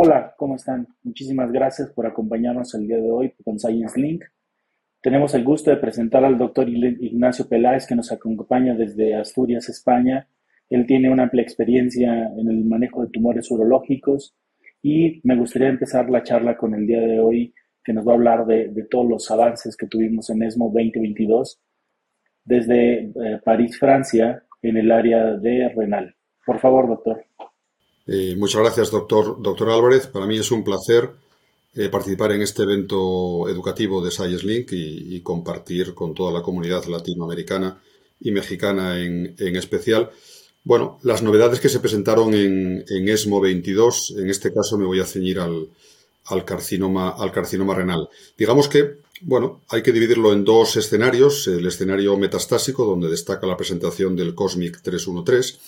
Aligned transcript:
Hola, 0.00 0.32
¿cómo 0.36 0.54
están? 0.54 0.86
Muchísimas 1.02 1.50
gracias 1.50 1.90
por 1.90 2.06
acompañarnos 2.06 2.72
el 2.76 2.86
día 2.86 2.98
de 2.98 3.10
hoy 3.10 3.34
con 3.42 3.58
Science 3.58 4.00
Link. 4.00 4.22
Tenemos 5.02 5.34
el 5.34 5.42
gusto 5.42 5.72
de 5.72 5.76
presentar 5.78 6.24
al 6.24 6.38
doctor 6.38 6.68
Ignacio 6.68 7.48
Peláez, 7.48 7.84
que 7.84 7.96
nos 7.96 8.12
acompaña 8.12 8.76
desde 8.76 9.16
Asturias, 9.16 9.68
España. 9.68 10.28
Él 10.70 10.86
tiene 10.86 11.10
una 11.10 11.24
amplia 11.24 11.42
experiencia 11.42 12.28
en 12.28 12.48
el 12.48 12.64
manejo 12.64 13.02
de 13.02 13.10
tumores 13.10 13.50
urológicos 13.50 14.36
y 14.84 15.20
me 15.24 15.34
gustaría 15.34 15.68
empezar 15.68 16.08
la 16.08 16.22
charla 16.22 16.56
con 16.56 16.76
el 16.76 16.86
día 16.86 17.00
de 17.00 17.18
hoy, 17.18 17.52
que 17.82 17.92
nos 17.92 18.06
va 18.06 18.12
a 18.12 18.14
hablar 18.14 18.46
de, 18.46 18.86
todos 18.88 19.08
los 19.08 19.28
avances 19.32 19.76
que 19.76 19.88
tuvimos 19.88 20.30
en 20.30 20.44
ESMO 20.44 20.66
2022 20.66 21.60
desde 22.44 23.00
eh, 23.00 23.40
París, 23.44 23.76
Francia, 23.76 24.44
en 24.62 24.76
el 24.76 24.92
área 24.92 25.34
de 25.34 25.70
renal. 25.70 26.14
Por 26.46 26.60
favor, 26.60 26.86
doctor. 26.86 27.24
Eh, 28.10 28.34
muchas 28.38 28.62
gracias, 28.62 28.90
doctor, 28.90 29.36
doctor 29.42 29.68
Álvarez. 29.68 30.06
Para 30.06 30.26
mí 30.26 30.38
es 30.38 30.50
un 30.50 30.64
placer 30.64 31.10
eh, 31.74 31.90
participar 31.90 32.32
en 32.32 32.40
este 32.40 32.62
evento 32.62 33.46
educativo 33.50 34.02
de 34.02 34.10
Science 34.10 34.46
Link 34.46 34.68
y, 34.72 35.20
compartir 35.20 35.92
con 35.92 36.14
toda 36.14 36.32
la 36.32 36.42
comunidad 36.42 36.86
latinoamericana 36.86 37.78
y 38.18 38.30
mexicana 38.30 38.98
en, 38.98 39.36
especial. 39.56 40.10
Bueno, 40.64 40.98
las 41.02 41.22
novedades 41.22 41.60
que 41.60 41.68
se 41.68 41.80
presentaron 41.80 42.32
en, 42.32 42.84
ESMO 42.88 43.42
22, 43.42 44.14
en 44.18 44.30
este 44.30 44.54
caso 44.54 44.78
me 44.78 44.86
voy 44.86 45.00
a 45.00 45.04
ceñir 45.04 45.38
al, 45.38 45.68
carcinoma, 46.46 47.10
al 47.10 47.30
carcinoma 47.30 47.74
renal. 47.74 48.08
Digamos 48.38 48.68
que, 48.68 49.00
bueno, 49.20 49.60
hay 49.68 49.82
que 49.82 49.92
dividirlo 49.92 50.32
en 50.32 50.44
dos 50.44 50.76
escenarios. 50.76 51.46
El 51.46 51.66
escenario 51.66 52.16
metastásico, 52.16 52.86
donde 52.86 53.10
destaca 53.10 53.46
la 53.46 53.56
presentación 53.56 54.16
del 54.16 54.34
COSMIC 54.34 54.80
313, 54.80 55.58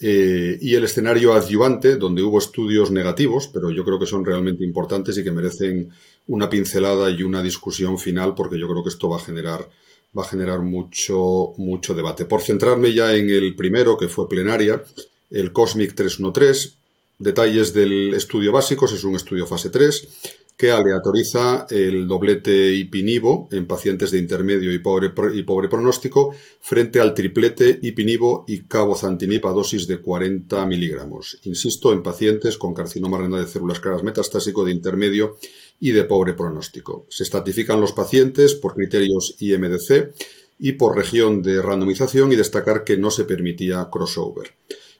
eh, 0.00 0.58
y 0.60 0.74
el 0.74 0.84
escenario 0.84 1.32
adyuvante, 1.32 1.96
donde 1.96 2.22
hubo 2.22 2.38
estudios 2.38 2.90
negativos, 2.90 3.48
pero 3.48 3.70
yo 3.70 3.84
creo 3.84 3.98
que 3.98 4.06
son 4.06 4.24
realmente 4.24 4.64
importantes 4.64 5.16
y 5.18 5.24
que 5.24 5.30
merecen 5.30 5.90
una 6.26 6.48
pincelada 6.48 7.10
y 7.10 7.22
una 7.22 7.42
discusión 7.42 7.98
final, 7.98 8.34
porque 8.34 8.58
yo 8.58 8.68
creo 8.68 8.82
que 8.82 8.90
esto 8.90 9.08
va 9.08 9.16
a 9.16 9.20
generar, 9.20 9.68
va 10.16 10.22
a 10.22 10.28
generar 10.28 10.60
mucho, 10.60 11.54
mucho 11.56 11.94
debate. 11.94 12.24
Por 12.24 12.42
centrarme 12.42 12.92
ya 12.92 13.14
en 13.14 13.30
el 13.30 13.54
primero, 13.54 13.96
que 13.96 14.08
fue 14.08 14.28
plenaria, 14.28 14.82
el 15.30 15.52
COSMIC 15.52 15.94
313, 15.94 16.72
detalles 17.18 17.72
del 17.72 18.14
estudio 18.14 18.52
básicos, 18.52 18.92
es 18.92 19.04
un 19.04 19.16
estudio 19.16 19.46
fase 19.46 19.70
3 19.70 20.42
que 20.56 20.70
aleatoriza 20.70 21.66
el 21.68 22.06
doblete 22.06 22.72
ipinivo 22.72 23.48
en 23.50 23.66
pacientes 23.66 24.12
de 24.12 24.18
intermedio 24.18 24.72
y 24.72 24.78
pobre, 24.78 25.12
y 25.34 25.42
pobre 25.42 25.68
pronóstico 25.68 26.34
frente 26.60 27.00
al 27.00 27.12
triplete 27.12 27.80
ipinivo 27.82 28.44
y 28.46 28.60
cabozantinib 28.60 29.46
a 29.46 29.52
dosis 29.52 29.88
de 29.88 29.98
40 29.98 30.64
miligramos. 30.66 31.38
Insisto, 31.42 31.92
en 31.92 32.02
pacientes 32.02 32.56
con 32.56 32.72
carcinoma 32.72 33.18
renal 33.18 33.44
de 33.44 33.50
células 33.50 33.80
claras 33.80 34.04
metastásico 34.04 34.64
de 34.64 34.72
intermedio 34.72 35.36
y 35.80 35.90
de 35.90 36.04
pobre 36.04 36.34
pronóstico. 36.34 37.06
Se 37.08 37.24
estratifican 37.24 37.80
los 37.80 37.92
pacientes 37.92 38.54
por 38.54 38.74
criterios 38.74 39.34
IMDC 39.40 40.14
y 40.60 40.72
por 40.72 40.96
región 40.96 41.42
de 41.42 41.60
randomización 41.60 42.30
y 42.30 42.36
destacar 42.36 42.84
que 42.84 42.96
no 42.96 43.10
se 43.10 43.24
permitía 43.24 43.88
crossover. 43.90 44.54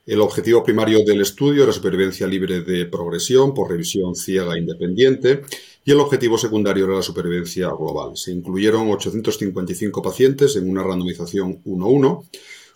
El 0.07 0.21
objetivo 0.21 0.63
primario 0.63 1.03
del 1.03 1.23
estudio 1.23 1.63
era 1.63 1.73
supervivencia 1.73 2.27
libre 2.27 2.61
de 2.61 2.85
progresión 2.85 3.55
por 3.55 3.71
revisión 3.71 4.15
ciega 4.15 4.55
e 4.55 4.59
independiente 4.59 5.41
y 5.83 5.93
el 5.93 6.01
objetivo 6.01 6.37
secundario 6.37 6.85
era 6.85 6.97
la 6.97 7.03
supervivencia 7.03 7.69
global. 7.69 8.15
Se 8.15 8.31
incluyeron 8.31 8.91
855 8.91 10.03
pacientes 10.03 10.57
en 10.57 10.69
una 10.69 10.83
randomización 10.83 11.65
1-1 11.65 12.23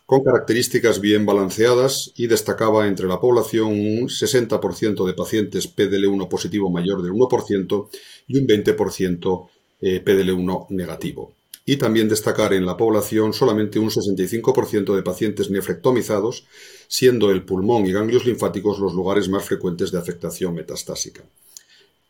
con 0.07 0.25
características 0.25 1.03
bien 1.03 1.27
balanceadas 1.27 2.13
y 2.17 2.29
destacaba 2.29 2.89
entre 2.89 3.07
la 3.07 3.21
población 3.21 3.73
un 3.73 4.09
60% 4.09 5.05
de 5.05 5.13
pacientes 5.13 5.77
PDL1 5.77 6.29
positivo 6.31 6.71
mayor 6.71 7.03
del 7.03 7.13
1% 7.13 7.89
y 8.27 8.39
un 8.39 8.47
20% 8.47 9.49
eh, 9.83 10.03
PDL1 10.03 10.67
negativo 10.71 11.35
y 11.69 11.77
también 11.77 12.09
destacar 12.09 12.55
en 12.55 12.65
la 12.65 12.79
población 12.79 13.35
solamente 13.35 13.79
un 13.79 13.91
65% 13.91 14.97
de 14.97 15.03
pacientes 15.03 15.51
nefrectomizados, 15.51 16.47
siendo 16.89 17.31
el 17.31 17.45
pulmón 17.45 17.85
y 17.85 17.93
ganglios 17.93 18.25
linfáticos 18.25 18.79
los 18.79 18.95
lugares 18.95 19.29
más 19.29 19.45
frecuentes 19.45 19.93
de 19.93 19.99
afectación 19.99 20.55
metastásica. 20.55 21.23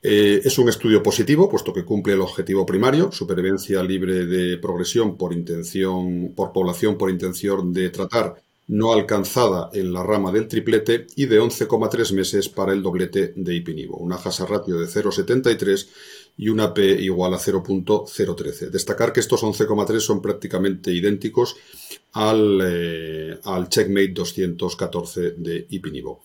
Eh, 0.00 0.42
es 0.44 0.56
un 0.60 0.68
estudio 0.68 1.02
positivo, 1.02 1.48
puesto 1.48 1.72
que 1.72 1.84
cumple 1.84 2.12
el 2.12 2.20
objetivo 2.20 2.64
primario, 2.64 3.10
supervivencia 3.10 3.82
libre 3.82 4.26
de 4.26 4.58
progresión 4.58 5.16
por 5.16 5.32
intención, 5.32 6.34
por 6.36 6.52
población 6.52 6.96
por 6.96 7.10
intención 7.10 7.72
de 7.72 7.90
tratar 7.90 8.36
no 8.68 8.92
alcanzada 8.92 9.70
en 9.72 9.92
la 9.92 10.04
rama 10.04 10.30
del 10.30 10.46
triplete 10.46 11.06
y 11.16 11.26
de 11.26 11.40
11,3 11.40 12.12
meses 12.12 12.48
para 12.48 12.72
el 12.72 12.82
doblete 12.82 13.32
de 13.34 13.54
ipinivo, 13.54 13.96
una 13.96 14.16
hasa 14.16 14.46
ratio 14.46 14.78
de 14.78 14.86
0,73 14.86 15.88
y 16.38 16.48
una 16.48 16.72
P 16.72 17.02
igual 17.02 17.34
a 17.34 17.38
0.013. 17.38 18.70
Destacar 18.70 19.12
que 19.12 19.20
estos 19.20 19.42
11,3 19.42 19.98
son 19.98 20.22
prácticamente 20.22 20.92
idénticos 20.92 21.56
al, 22.12 22.60
eh, 22.62 23.38
al 23.44 23.68
Checkmate 23.68 24.12
214 24.14 25.32
de 25.36 25.66
ipinivo. 25.70 26.22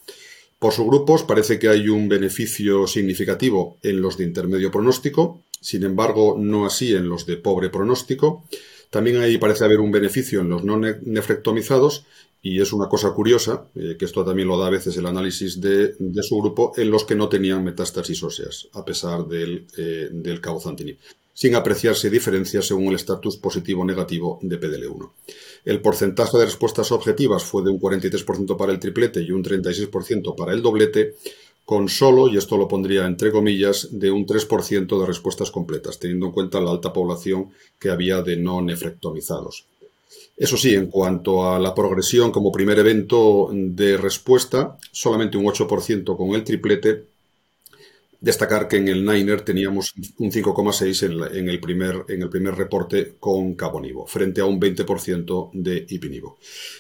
Por 0.59 0.71
subgrupos 0.71 1.23
parece 1.23 1.59
que 1.59 1.67
hay 1.67 1.89
un 1.89 2.07
beneficio 2.07 2.87
significativo 2.87 3.79
en 3.81 4.01
los 4.01 4.17
de 4.17 4.23
intermedio 4.23 4.71
pronóstico, 4.71 5.41
sin 5.59 5.83
embargo 5.83 6.37
no 6.39 6.65
así 6.65 6.93
en 6.93 7.09
los 7.09 7.25
de 7.25 7.35
pobre 7.35 7.69
pronóstico. 7.69 8.45
También 8.89 9.17
ahí 9.17 9.39
parece 9.39 9.65
haber 9.65 9.79
un 9.79 9.91
beneficio 9.91 10.41
en 10.41 10.49
los 10.49 10.63
no 10.63 10.77
nefrectomizados 10.77 12.05
y 12.45 12.59
es 12.61 12.73
una 12.73 12.89
cosa 12.89 13.11
curiosa, 13.11 13.69
eh, 13.73 13.95
que 13.97 14.03
esto 14.03 14.25
también 14.25 14.49
lo 14.49 14.59
da 14.59 14.67
a 14.67 14.69
veces 14.69 14.97
el 14.97 15.05
análisis 15.05 15.61
de, 15.61 15.95
su 16.21 16.37
grupo, 16.41 16.73
en 16.75 16.91
los 16.91 17.05
que 17.05 17.15
no 17.15 17.29
tenían 17.29 17.63
metástasis 17.63 18.21
óseas, 18.21 18.67
a 18.73 18.83
pesar 18.83 19.25
del, 19.25 19.65
eh, 19.77 20.09
del 20.11 20.41
cabozantinib, 20.41 20.97
sin 21.33 21.55
apreciarse 21.55 22.09
diferencias 22.09 22.67
según 22.67 22.87
el 22.87 22.95
estatus 22.95 23.37
positivo 23.37 23.83
o 23.83 23.85
negativo 23.85 24.39
de 24.41 24.59
PDL1. 24.59 25.09
El 25.63 25.79
porcentaje 25.79 26.37
de 26.37 26.45
respuestas 26.45 26.91
objetivas 26.91 27.45
fue 27.45 27.63
de 27.63 27.69
un 27.69 27.79
43% 27.79 28.57
para 28.57 28.73
el 28.73 28.79
triplete 28.79 29.21
y 29.21 29.31
un 29.31 29.41
36% 29.41 30.35
para 30.35 30.51
el 30.51 30.61
doblete, 30.61 31.15
con 31.63 31.87
solo, 31.87 32.27
y 32.27 32.35
esto 32.35 32.57
lo 32.57 32.67
pondría 32.67 33.05
entre 33.05 33.31
comillas, 33.31 33.87
de 33.91 34.11
un 34.11 34.25
3% 34.25 34.99
de 34.99 35.05
respuestas 35.05 35.49
completas, 35.49 35.97
teniendo 35.97 36.25
en 36.25 36.33
cuenta 36.33 36.59
la 36.59 36.71
alta 36.71 36.91
población 36.91 37.53
que 37.79 37.89
había 37.89 38.21
de 38.21 38.35
no 38.35 38.61
nefrectomizados. 38.61 39.65
Eso 40.35 40.57
sí, 40.57 40.73
en 40.73 40.87
cuanto 40.87 41.49
a 41.49 41.59
la 41.59 41.75
progresión 41.75 42.31
como 42.31 42.51
primer 42.51 42.79
evento 42.79 43.49
de 43.53 43.97
respuesta, 43.97 44.77
solamente 44.91 45.37
un 45.37 45.45
8% 45.45 46.17
con 46.17 46.29
el 46.33 46.43
triplete. 46.43 47.05
Destacar 48.19 48.69
que 48.69 48.77
en 48.77 48.87
el 48.87 49.05
Niner 49.05 49.41
teníamos 49.41 49.93
un 50.17 50.31
5,6 50.31 51.33
en, 51.35 51.49
el 51.49 51.59
primer, 51.59 52.05
en 52.07 52.21
el 52.21 52.29
primer 52.29 52.55
reporte 52.55 53.15
con 53.19 53.53
Cabonivo, 53.53 54.07
frente 54.07 54.39
a 54.39 54.45
un 54.45 54.61
20% 54.61 55.49
de 55.51 55.85
Ipinivo. 55.89 56.37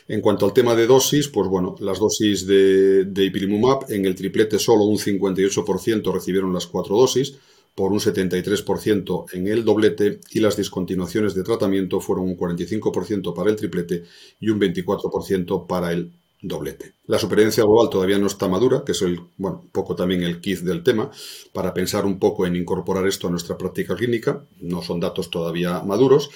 En 0.07 0.21
cuanto 0.21 0.45
al 0.45 0.53
tema 0.53 0.73
de 0.73 0.87
dosis, 0.87 1.27
pues 1.27 1.49
bueno, 1.49 1.75
las 1.81 1.99
dosis 1.99 2.47
de, 2.47 3.03
de 3.03 3.25
Ipilimumab, 3.25 3.91
en 3.91 4.05
el 4.05 4.15
triplete 4.15 4.57
solo 4.57 4.85
un 4.85 4.97
58% 4.97 6.13
recibieron 6.13 6.53
las 6.53 6.65
cuatro 6.65 6.95
dosis, 6.95 7.35
por 7.75 7.91
un 7.91 7.99
73% 7.99 9.25
en 9.33 9.47
el 9.47 9.65
doblete 9.65 10.19
y 10.31 10.39
las 10.39 10.57
discontinuaciones 10.57 11.33
de 11.33 11.43
tratamiento 11.43 11.99
fueron 11.99 12.25
un 12.25 12.37
45% 12.37 13.33
para 13.33 13.49
el 13.49 13.55
triplete 13.55 14.03
y 14.39 14.49
un 14.49 14.59
24% 14.59 15.65
para 15.65 15.91
el 15.91 16.11
doblete. 16.43 16.93
La 17.07 17.17
supervivencia 17.17 17.63
global 17.63 17.89
todavía 17.89 18.19
no 18.19 18.27
está 18.27 18.47
madura, 18.47 18.83
que 18.85 18.91
es 18.91 19.01
el, 19.01 19.19
bueno, 19.37 19.61
un 19.63 19.69
poco 19.69 19.95
también 19.95 20.23
el 20.23 20.41
kit 20.41 20.59
del 20.59 20.83
tema, 20.83 21.09
para 21.53 21.73
pensar 21.73 22.05
un 22.05 22.19
poco 22.19 22.45
en 22.45 22.55
incorporar 22.55 23.07
esto 23.07 23.27
a 23.27 23.31
nuestra 23.31 23.57
práctica 23.57 23.95
clínica. 23.95 24.43
No 24.59 24.81
son 24.81 24.99
datos 24.99 25.31
todavía 25.31 25.81
maduros. 25.81 26.29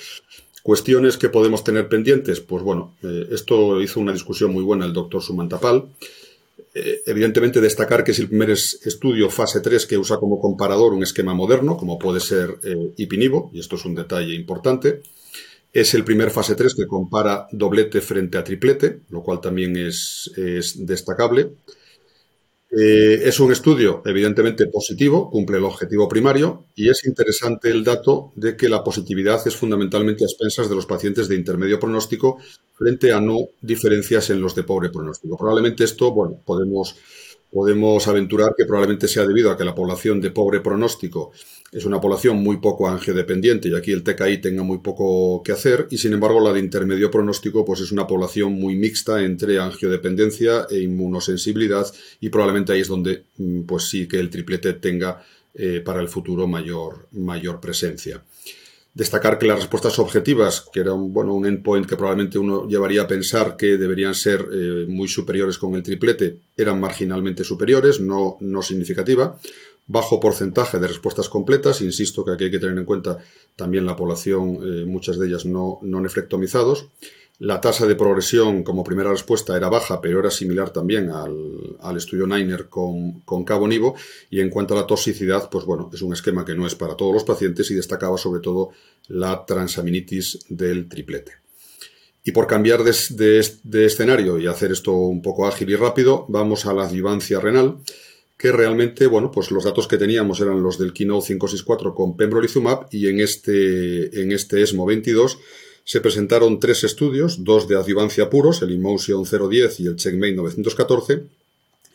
Cuestiones 0.64 1.18
que 1.18 1.30
podemos 1.30 1.64
tener 1.64 1.88
pendientes, 1.88 2.40
pues 2.40 2.64
bueno, 2.64 2.96
eh, 3.03 3.28
esto 3.31 3.82
hizo 3.82 4.00
una 4.00 4.14
discusión 4.14 4.52
muy 4.52 4.64
buena 4.64 4.85
el 4.85 4.94
doctor 4.94 5.22
Sumantapal. 5.22 5.90
Eh, 6.79 7.02
evidentemente, 7.08 7.59
destacar 7.59 8.03
que 8.03 8.12
es 8.12 8.20
el 8.20 8.28
primer 8.28 8.52
estudio 8.52 9.32
fase 9.32 9.62
3 9.62 9.88
que 9.88 9.97
usa 9.97 10.18
como 10.18 10.40
comparador 10.40 10.94
un 10.94 11.02
esquema 11.02 11.34
moderno, 11.34 11.76
como 11.76 11.97
puede 11.97 12.20
ser 12.20 12.59
eh, 12.64 12.94
Ipinivo, 12.97 13.50
y 13.52 13.59
esto 13.59 13.78
es 13.78 13.85
un 13.85 13.96
detalle 13.96 14.35
importante. 14.35 15.02
Es 15.74 15.96
el 15.96 16.03
primer 16.03 16.29
fase 16.29 16.53
3 16.53 16.76
que 16.76 16.85
compara 16.85 17.47
doblete 17.52 18.00
frente 18.00 18.38
a 18.38 18.44
triplete, 18.44 19.00
lo 19.09 19.24
cual 19.24 19.41
también 19.41 19.76
es 19.76 20.32
destacable. 20.76 21.53
Eh, 22.69 23.22
es 23.23 23.40
un 23.40 23.52
estudio 23.52 24.02
evidentemente 24.05 24.67
positivo, 24.67 25.29
cumple 25.31 25.58
el 25.58 25.64
objetivo 25.64 26.09
primario 26.09 26.66
y 26.75 26.90
es 26.90 27.05
interesante 27.05 27.69
el 27.69 27.84
dato 27.84 28.34
de 28.35 28.58
que 28.58 28.67
la 28.67 28.84
positividad 28.84 29.40
es 29.47 29.55
fundamentalmente 29.55 30.25
a 30.25 30.28
expensas 30.28 30.67
de 30.67 30.75
los 30.75 30.85
pacientes 30.85 31.29
de 31.29 31.35
intermedio 31.35 31.79
pronóstico 31.79 32.40
frente 32.73 33.14
a 33.14 33.22
no 33.22 33.37
diferencias 33.61 34.29
en 34.31 34.41
los 34.41 34.53
de 34.53 34.64
pobre 34.64 34.90
pronóstico. 34.90 35.37
Probablemente 35.37 35.85
esto, 35.85 36.11
bueno, 36.11 36.41
podemos, 36.46 36.97
podemos 37.52 38.08
aventurar 38.08 38.53
que 38.58 38.66
probablemente 38.66 39.08
sea 39.08 39.26
debido 39.26 39.52
a 39.52 39.58
que 39.58 39.64
la 39.64 39.76
población 39.76 40.22
de 40.22 40.32
pobre 40.32 40.59
pronóstico 40.59 41.32
es 41.72 41.85
una 41.85 41.99
población 41.99 42.38
muy 42.38 42.58
poco 42.58 42.88
angiodependiente 42.88 43.70
y 43.70 43.76
aquí 43.76 43.91
el 43.91 44.03
TKI 44.03 44.38
tenga 44.38 44.64
muy 44.64 44.78
poco 44.79 45.41
que 45.44 45.52
hacer 45.52 45.88
y 45.90 45.97
sin 45.97 46.14
embargo 46.14 46.40
la 46.40 46.53
de 46.53 46.59
intermedio 46.59 47.11
pronóstico 47.11 47.66
pues 47.66 47.82
es 47.82 47.91
una 47.91 48.08
población 48.08 48.53
muy 48.53 48.76
mixta 48.76 49.23
entre 49.23 49.59
angiodependencia 49.59 50.67
e 50.70 50.79
inmunosensibilidad 50.79 51.85
y 52.22 52.29
probablemente 52.29 52.73
ahí 52.73 52.82
es 52.82 52.88
donde 52.88 53.23
mm, 53.38 53.61
pues 53.61 53.90
sí 53.90 54.08
que 54.08 54.20
el 54.20 54.29
triplete 54.29 54.73
tenga 54.73 55.23
eh, 55.53 55.82
para 55.84 56.02
el 56.02 56.08
futuro 56.08 56.47
mayor, 56.47 57.08
mayor 57.11 57.59
presencia. 57.59 58.22
Destacar 58.97 59.38
que 59.38 59.46
las 59.46 59.59
respuestas 59.59 59.99
objetivas, 59.99 60.67
que 60.73 60.79
era 60.79 60.91
un, 60.91 61.14
bueno, 61.14 61.35
un 61.35 61.46
endpoint 61.46 61.85
que 61.85 61.96
probablemente 61.96 62.40
uno 62.40 62.67
llevaría 62.67 63.03
a 63.03 63.08
pensar 63.08 63.55
que 63.55 63.78
deberían 63.78 64.16
ser 64.16 64.47
eh, 64.52 64.85
muy 64.88 65.08
superiores 65.08 65.59
con 65.59 65.76
el 65.76 65.84
triplete, 65.84 66.40
eran 66.58 66.79
marginalmente 66.79 67.44
superiores, 67.44 67.99
no, 67.99 68.38
no 68.40 68.64
significativa 68.64 69.38
bajo 69.85 70.20
porcentaje 70.20 70.79
de 70.79 70.88
respuestas 70.88 71.29
completas. 71.29 71.82
Insisto 71.82 72.26
que 72.26 72.32
aquí 72.32 72.46
hay 72.46 72.52
que 72.52 72.59
tener 72.59 72.76
en 72.76 72.85
cuenta 72.85 73.20
también 73.55 73.85
la 73.85 73.96
población, 73.96 74.58
eh, 74.64 74.85
muchas 74.85 75.20
de 75.20 75.28
ellas 75.28 75.46
no, 75.46 75.78
no 75.84 76.02
nefrectomizados. 76.02 76.88
La 77.39 77.61
tasa 77.61 77.85
de 77.85 77.95
progresión 77.95 78.63
como 78.63 78.84
primera 78.84 79.11
respuesta 79.11 79.55
era 79.55 79.69
baja, 79.69 80.01
pero 80.01 80.19
era 80.19 80.31
similar 80.31 80.72
también 80.72 81.11
al, 81.11 81.95
estudio 81.95 82.25
Niner 82.25 82.67
con, 82.67 83.22
con, 83.22 83.43
cabo 83.43 83.67
nivo. 83.67 83.95
Y 84.31 84.39
en 84.39 84.49
cuanto 84.49 84.73
a 84.73 84.78
la 84.78 84.87
toxicidad, 84.87 85.47
pues 85.49 85.63
bueno, 85.66 85.91
es 85.93 86.01
un 86.01 86.13
esquema 86.13 86.43
que 86.43 86.55
no 86.55 86.66
es 86.66 86.73
para 86.73 86.95
todos 86.95 87.13
los 87.13 87.23
pacientes 87.23 87.69
y 87.69 87.75
destacaba 87.75 88.17
sobre 88.17 88.41
todo 88.41 88.72
la 89.07 89.45
transaminitis 89.45 90.39
del 90.49 90.89
triplete. 90.89 91.34
Y 92.23 92.31
por 92.31 92.47
cambiar 92.47 92.84
de, 92.84 92.93
de 93.63 93.85
escenario 93.85 94.39
y 94.39 94.47
hacer 94.47 94.72
esto 94.72 94.93
un 94.93 95.22
poco 95.22 95.47
ágil 95.47 95.69
y 95.69 95.75
rápido, 95.75 96.25
vamos 96.29 96.66
a 96.66 96.73
la 96.73 96.85
adjuvancia 96.85 97.39
renal 97.39 97.78
que 98.35 98.51
realmente, 98.51 99.07
bueno, 99.07 99.31
pues 99.31 99.51
los 99.51 99.63
datos 99.63 99.87
que 99.87 99.97
teníamos 99.97 100.39
eran 100.41 100.61
los 100.61 100.78
del 100.78 100.93
Keynote 100.93 101.28
564 101.28 101.95
con 101.95 102.17
pembrolizumab 102.17 102.87
y 102.91 103.07
en 103.07 103.19
este, 103.19 104.22
en 104.22 104.31
este 104.31 104.61
ESMO 104.61 104.85
22 104.85 105.39
se 105.87 106.01
presentaron 106.01 106.59
tres 106.59 106.84
estudios, 106.84 107.45
dos 107.45 107.66
de 107.69 107.78
adjuvancia 107.78 108.29
puros, 108.29 108.61
el 108.61 108.73
Emotion 108.73 109.23
010 109.23 109.79
y 109.79 109.87
el 109.87 109.95
Checkmate 109.95 110.34
914, 110.34 111.23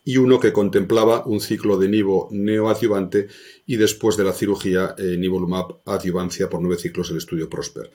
y 0.06 0.16
uno 0.16 0.40
que 0.40 0.50
contemplaba 0.50 1.26
un 1.26 1.42
ciclo 1.42 1.76
de 1.76 1.90
nivo 1.90 2.26
neoadjuvante 2.30 3.28
y 3.66 3.76
después 3.76 4.16
de 4.16 4.24
la 4.24 4.32
cirugía 4.32 4.94
eh, 4.96 5.18
nivolumab 5.18 5.82
adjuvancia 5.84 6.48
por 6.48 6.62
nueve 6.62 6.80
ciclos 6.80 7.10
el 7.10 7.18
estudio 7.18 7.50
Prosper. 7.50 7.90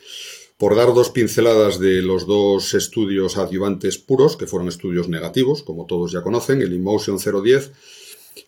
Por 0.59 0.75
dar 0.75 0.93
dos 0.93 1.09
pinceladas 1.09 1.79
de 1.79 2.03
los 2.03 2.27
dos 2.27 2.75
estudios 2.75 3.35
adjuvantes 3.35 3.97
puros, 3.97 4.37
que 4.37 4.45
fueron 4.45 4.67
estudios 4.67 5.09
negativos, 5.09 5.63
como 5.63 5.87
todos 5.87 6.11
ya 6.11 6.21
conocen, 6.21 6.61
el 6.61 6.73
Emotion 6.73 7.17
010 7.17 7.71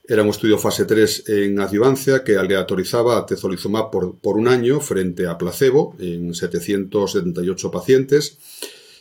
era 0.08 0.24
un 0.24 0.30
estudio 0.30 0.58
fase 0.58 0.86
3 0.86 1.30
en 1.30 1.60
adjuvancia 1.60 2.24
que 2.24 2.38
aleatorizaba 2.38 3.18
a 3.18 3.26
tezolizumab 3.26 3.92
por, 3.92 4.18
por 4.18 4.38
un 4.38 4.48
año 4.48 4.80
frente 4.80 5.28
a 5.28 5.38
placebo 5.38 5.96
en 6.00 6.34
778 6.34 7.72
pacientes. 7.72 8.38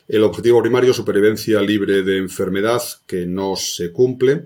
El 0.09 0.23
objetivo 0.25 0.63
primario, 0.63 0.95
supervivencia 0.95 1.61
libre 1.61 2.03
de 2.03 2.19
enfermedad, 2.19 2.83
que 3.07 3.27
no 3.27 3.57
se 3.57 3.93
cumple 3.93 4.45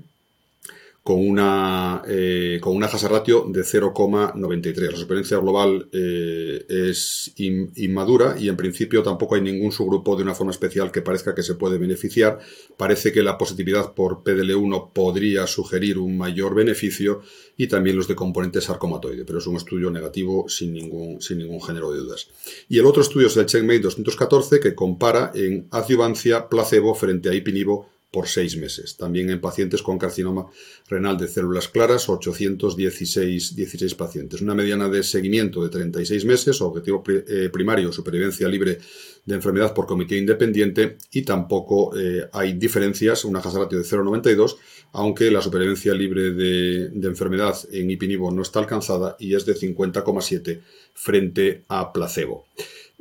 con 1.02 1.18
una, 1.18 2.02
eh, 2.06 2.58
con 2.60 2.76
una 2.76 2.86
ratio 2.86 3.46
de 3.48 3.64
0,93. 3.64 4.92
La 4.92 4.96
supervivencia 4.96 5.38
global 5.38 5.88
eh, 5.92 6.64
es 6.68 7.32
inmadura 7.36 8.36
y 8.38 8.48
en 8.48 8.56
principio 8.56 9.02
tampoco 9.02 9.34
hay 9.34 9.40
ningún 9.40 9.72
subgrupo 9.72 10.14
de 10.14 10.22
una 10.22 10.34
forma 10.34 10.52
especial 10.52 10.92
que 10.92 11.02
parezca 11.02 11.34
que 11.34 11.42
se 11.42 11.56
puede 11.56 11.78
beneficiar. 11.78 12.38
Parece 12.76 13.12
que 13.12 13.22
la 13.24 13.36
positividad 13.36 13.94
por 13.94 14.22
PDL1 14.22 14.92
podría 14.92 15.48
sugerir 15.48 15.98
un 15.98 16.16
mayor 16.16 16.54
beneficio 16.54 17.22
y 17.56 17.66
también 17.66 17.96
los 17.96 18.06
de 18.06 18.14
componente 18.14 18.60
sarcomatoide, 18.60 19.24
pero 19.24 19.40
es 19.40 19.46
un 19.48 19.56
estudio 19.56 19.90
negativo 19.90 20.48
sin 20.48 20.72
ningún, 20.72 21.20
sin 21.20 21.38
ningún 21.38 21.60
género 21.60 21.90
de 21.90 21.98
dudas. 21.98 22.28
Y 22.68 22.78
el 22.78 22.86
otro 22.86 23.02
estudio 23.02 23.26
es 23.26 23.36
el 23.36 23.46
Checkmate 23.46 23.80
214 23.80 24.60
que 24.60 24.76
compara 24.76 25.32
en 25.34 25.66
adjuvancia 25.72 26.48
placebo 26.48 26.94
frente 26.94 27.28
a 27.28 27.34
ipinivo 27.34 27.91
por 28.12 28.28
seis 28.28 28.56
meses. 28.56 28.96
También 28.96 29.30
en 29.30 29.40
pacientes 29.40 29.82
con 29.82 29.98
carcinoma 29.98 30.46
renal 30.88 31.16
de 31.16 31.26
células 31.26 31.66
claras, 31.68 32.08
816 32.08 33.56
16 33.56 33.94
pacientes. 33.94 34.42
Una 34.42 34.54
mediana 34.54 34.88
de 34.88 35.02
seguimiento 35.02 35.62
de 35.62 35.70
36 35.70 36.24
meses, 36.26 36.60
objetivo 36.60 37.02
eh, 37.08 37.48
primario, 37.50 37.90
supervivencia 37.90 38.46
libre 38.48 38.78
de 39.24 39.34
enfermedad 39.34 39.72
por 39.72 39.86
comité 39.86 40.16
independiente 40.16 40.98
y 41.10 41.22
tampoco 41.22 41.96
eh, 41.96 42.28
hay 42.32 42.52
diferencias, 42.54 43.24
una 43.24 43.38
hazard 43.38 43.62
ratio 43.62 43.78
de 43.78 43.84
0,92, 43.84 44.56
aunque 44.92 45.30
la 45.30 45.40
supervivencia 45.40 45.94
libre 45.94 46.32
de, 46.32 46.90
enfermedad 47.06 47.56
en 47.72 47.90
ipinivo 47.90 48.30
no 48.30 48.42
está 48.42 48.58
alcanzada 48.58 49.16
y 49.18 49.34
es 49.34 49.46
de 49.46 49.54
50,7 49.54 50.60
frente 50.92 51.64
a 51.68 51.92
placebo. 51.92 52.46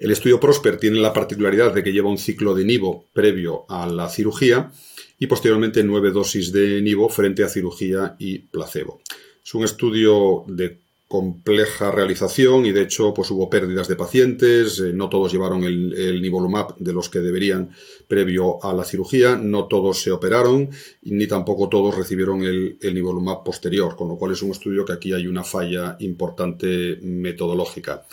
El 0.01 0.09
estudio 0.09 0.39
Prosper 0.39 0.77
tiene 0.77 0.99
la 0.99 1.13
particularidad 1.13 1.75
de 1.75 1.83
que 1.83 1.93
lleva 1.93 2.09
un 2.09 2.17
ciclo 2.17 2.55
de 2.55 2.65
nivo 2.65 3.05
previo 3.13 3.65
a 3.69 3.85
la 3.85 4.09
cirugía 4.09 4.71
y 5.19 5.27
posteriormente 5.27 5.83
nueve 5.83 6.09
dosis 6.09 6.51
de 6.51 6.81
nivo 6.81 7.07
frente 7.07 7.43
a 7.43 7.49
cirugía 7.49 8.15
y 8.17 8.39
placebo. 8.39 9.01
Es 9.45 9.53
un 9.53 9.63
estudio 9.63 10.43
de 10.47 10.79
compleja 11.07 11.91
realización 11.91 12.65
y 12.65 12.71
de 12.71 12.81
hecho 12.81 13.13
pues 13.13 13.29
hubo 13.29 13.47
pérdidas 13.47 13.87
de 13.87 13.95
pacientes, 13.95 14.79
eh, 14.79 14.91
no 14.91 15.07
todos 15.07 15.31
llevaron 15.31 15.65
el, 15.65 15.93
el, 15.93 16.19
nivolumab 16.19 16.75
de 16.79 16.93
los 16.93 17.07
que 17.07 17.19
deberían 17.19 17.69
previo 18.07 18.63
a 18.65 18.73
la 18.73 18.85
cirugía, 18.85 19.35
no 19.35 19.65
todos 19.65 20.01
se 20.01 20.09
operaron 20.09 20.71
ni 21.03 21.27
tampoco 21.27 21.69
todos 21.69 21.95
recibieron 21.95 22.41
el, 22.43 22.79
el 22.81 22.95
nivolumab 22.95 23.43
posterior, 23.43 23.95
con 23.95 24.07
lo 24.07 24.15
cual 24.15 24.31
es 24.31 24.41
un 24.41 24.49
estudio 24.49 24.83
que 24.83 24.93
aquí 24.93 25.13
hay 25.13 25.27
una 25.27 25.43
falla 25.43 25.95
importante 25.99 26.97
metodológica. 27.03 28.03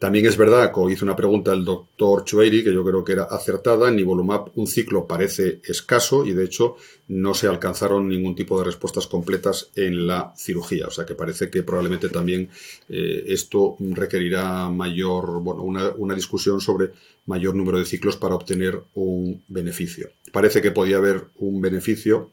También 0.00 0.24
es 0.24 0.38
verdad 0.38 0.72
que 0.72 0.92
hizo 0.94 1.04
una 1.04 1.14
pregunta 1.14 1.52
el 1.52 1.62
doctor 1.62 2.24
Chueiri, 2.24 2.64
que 2.64 2.72
yo 2.72 2.82
creo 2.82 3.04
que 3.04 3.12
era 3.12 3.24
acertada. 3.24 3.90
En 3.90 3.96
Nivolumab 3.96 4.50
un 4.54 4.66
ciclo 4.66 5.06
parece 5.06 5.60
escaso 5.62 6.24
y 6.24 6.32
de 6.32 6.44
hecho 6.44 6.76
no 7.08 7.34
se 7.34 7.48
alcanzaron 7.48 8.08
ningún 8.08 8.34
tipo 8.34 8.58
de 8.58 8.64
respuestas 8.64 9.06
completas 9.06 9.68
en 9.76 10.06
la 10.06 10.32
cirugía. 10.38 10.86
O 10.86 10.90
sea 10.90 11.04
que 11.04 11.14
parece 11.14 11.50
que 11.50 11.62
probablemente 11.62 12.08
también 12.08 12.48
eh, 12.88 13.24
esto 13.26 13.76
requerirá 13.78 14.70
mayor, 14.70 15.42
bueno, 15.42 15.64
una, 15.64 15.90
una, 15.90 16.14
discusión 16.14 16.62
sobre 16.62 16.92
mayor 17.26 17.54
número 17.54 17.78
de 17.78 17.84
ciclos 17.84 18.16
para 18.16 18.36
obtener 18.36 18.80
un 18.94 19.44
beneficio. 19.48 20.08
Parece 20.32 20.62
que 20.62 20.70
podía 20.70 20.96
haber 20.96 21.24
un 21.36 21.60
beneficio 21.60 22.30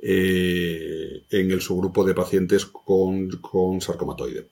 eh, 0.00 1.22
en 1.30 1.50
el 1.52 1.60
subgrupo 1.60 2.04
de 2.04 2.14
pacientes 2.14 2.66
con, 2.66 3.28
con 3.40 3.80
sarcomatoide. 3.80 4.48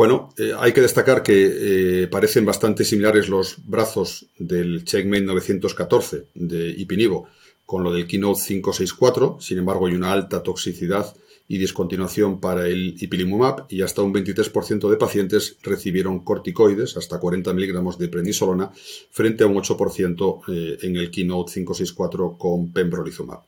Bueno, 0.00 0.32
eh, 0.38 0.54
hay 0.58 0.72
que 0.72 0.80
destacar 0.80 1.22
que 1.22 2.04
eh, 2.04 2.06
parecen 2.06 2.46
bastante 2.46 2.86
similares 2.86 3.28
los 3.28 3.56
brazos 3.66 4.24
del 4.38 4.82
Checkmate 4.86 5.24
914 5.24 6.24
de 6.32 6.70
Ipinivo 6.70 7.28
con 7.66 7.84
lo 7.84 7.92
del 7.92 8.06
Keynote 8.06 8.40
564, 8.42 9.36
sin 9.42 9.58
embargo 9.58 9.88
hay 9.88 9.92
una 9.92 10.10
alta 10.10 10.42
toxicidad 10.42 11.14
y 11.48 11.58
discontinuación 11.58 12.40
para 12.40 12.66
el 12.66 12.96
ipilimumab 12.98 13.66
y 13.68 13.82
hasta 13.82 14.00
un 14.00 14.14
23% 14.14 14.88
de 14.88 14.96
pacientes 14.96 15.58
recibieron 15.62 16.20
corticoides, 16.20 16.96
hasta 16.96 17.20
40 17.20 17.52
miligramos 17.52 17.98
de 17.98 18.08
prednisolona, 18.08 18.72
frente 19.10 19.44
a 19.44 19.48
un 19.48 19.56
8% 19.56 20.40
eh, 20.48 20.78
en 20.80 20.96
el 20.96 21.10
Keynote 21.10 21.52
564 21.52 22.38
con 22.38 22.72
pembrolizumab. 22.72 23.40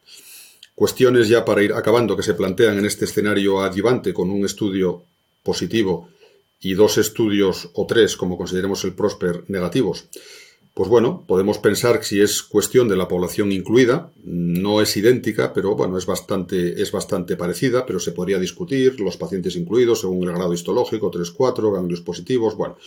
Cuestiones 0.74 1.30
ya 1.30 1.46
para 1.46 1.62
ir 1.62 1.72
acabando 1.72 2.14
que 2.14 2.22
se 2.22 2.34
plantean 2.34 2.76
en 2.76 2.84
este 2.84 3.06
escenario 3.06 3.62
adyuvante 3.62 4.12
con 4.12 4.30
un 4.30 4.44
estudio 4.44 5.02
positivo 5.42 6.12
y 6.62 6.74
dos 6.74 6.96
estudios 6.96 7.70
o 7.74 7.86
tres, 7.86 8.16
como 8.16 8.38
consideremos 8.38 8.84
el 8.84 8.94
Prosper, 8.94 9.44
negativos, 9.48 10.06
pues 10.74 10.88
bueno, 10.88 11.24
podemos 11.26 11.58
pensar 11.58 11.98
que 11.98 12.06
si 12.06 12.20
es 12.20 12.42
cuestión 12.42 12.88
de 12.88 12.96
la 12.96 13.06
población 13.06 13.52
incluida, 13.52 14.10
no 14.24 14.80
es 14.80 14.96
idéntica, 14.96 15.52
pero 15.52 15.76
bueno, 15.76 15.98
es 15.98 16.06
bastante, 16.06 16.80
es 16.80 16.90
bastante 16.90 17.36
parecida, 17.36 17.84
pero 17.84 18.00
se 18.00 18.12
podría 18.12 18.38
discutir 18.38 18.98
los 19.00 19.18
pacientes 19.18 19.54
incluidos 19.56 20.00
según 20.00 20.26
el 20.28 20.34
grado 20.34 20.54
histológico, 20.54 21.10
3-4, 21.10 21.74
ganglios 21.74 22.00
positivos, 22.00 22.56
bueno. 22.56 22.78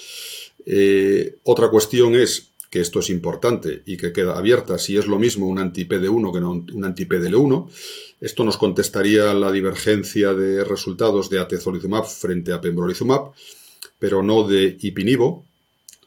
Eh, 0.65 1.35
otra 1.43 1.69
cuestión 1.69 2.15
es 2.15 2.49
que 2.71 2.79
esto 2.79 2.99
es 2.99 3.11
importante 3.11 3.83
y 3.85 3.97
que 3.97 4.11
queda 4.11 4.35
abierta, 4.35 4.79
si 4.79 4.97
es 4.97 5.05
lo 5.05 5.19
mismo 5.19 5.45
un 5.45 5.59
anti-PD1 5.59 6.33
que 6.33 6.41
no 6.41 6.51
un 6.51 6.83
anti-PDL1. 6.83 7.69
Esto 8.19 8.43
nos 8.43 8.57
contestaría 8.57 9.31
la 9.35 9.51
divergencia 9.51 10.33
de 10.33 10.63
resultados 10.63 11.29
de 11.29 11.39
atezolizumab 11.39 12.05
frente 12.05 12.51
a 12.51 12.59
pembrolizumab 12.59 13.31
pero 14.05 14.21
no 14.21 14.43
de 14.43 14.77
Ipinivo, 14.81 15.47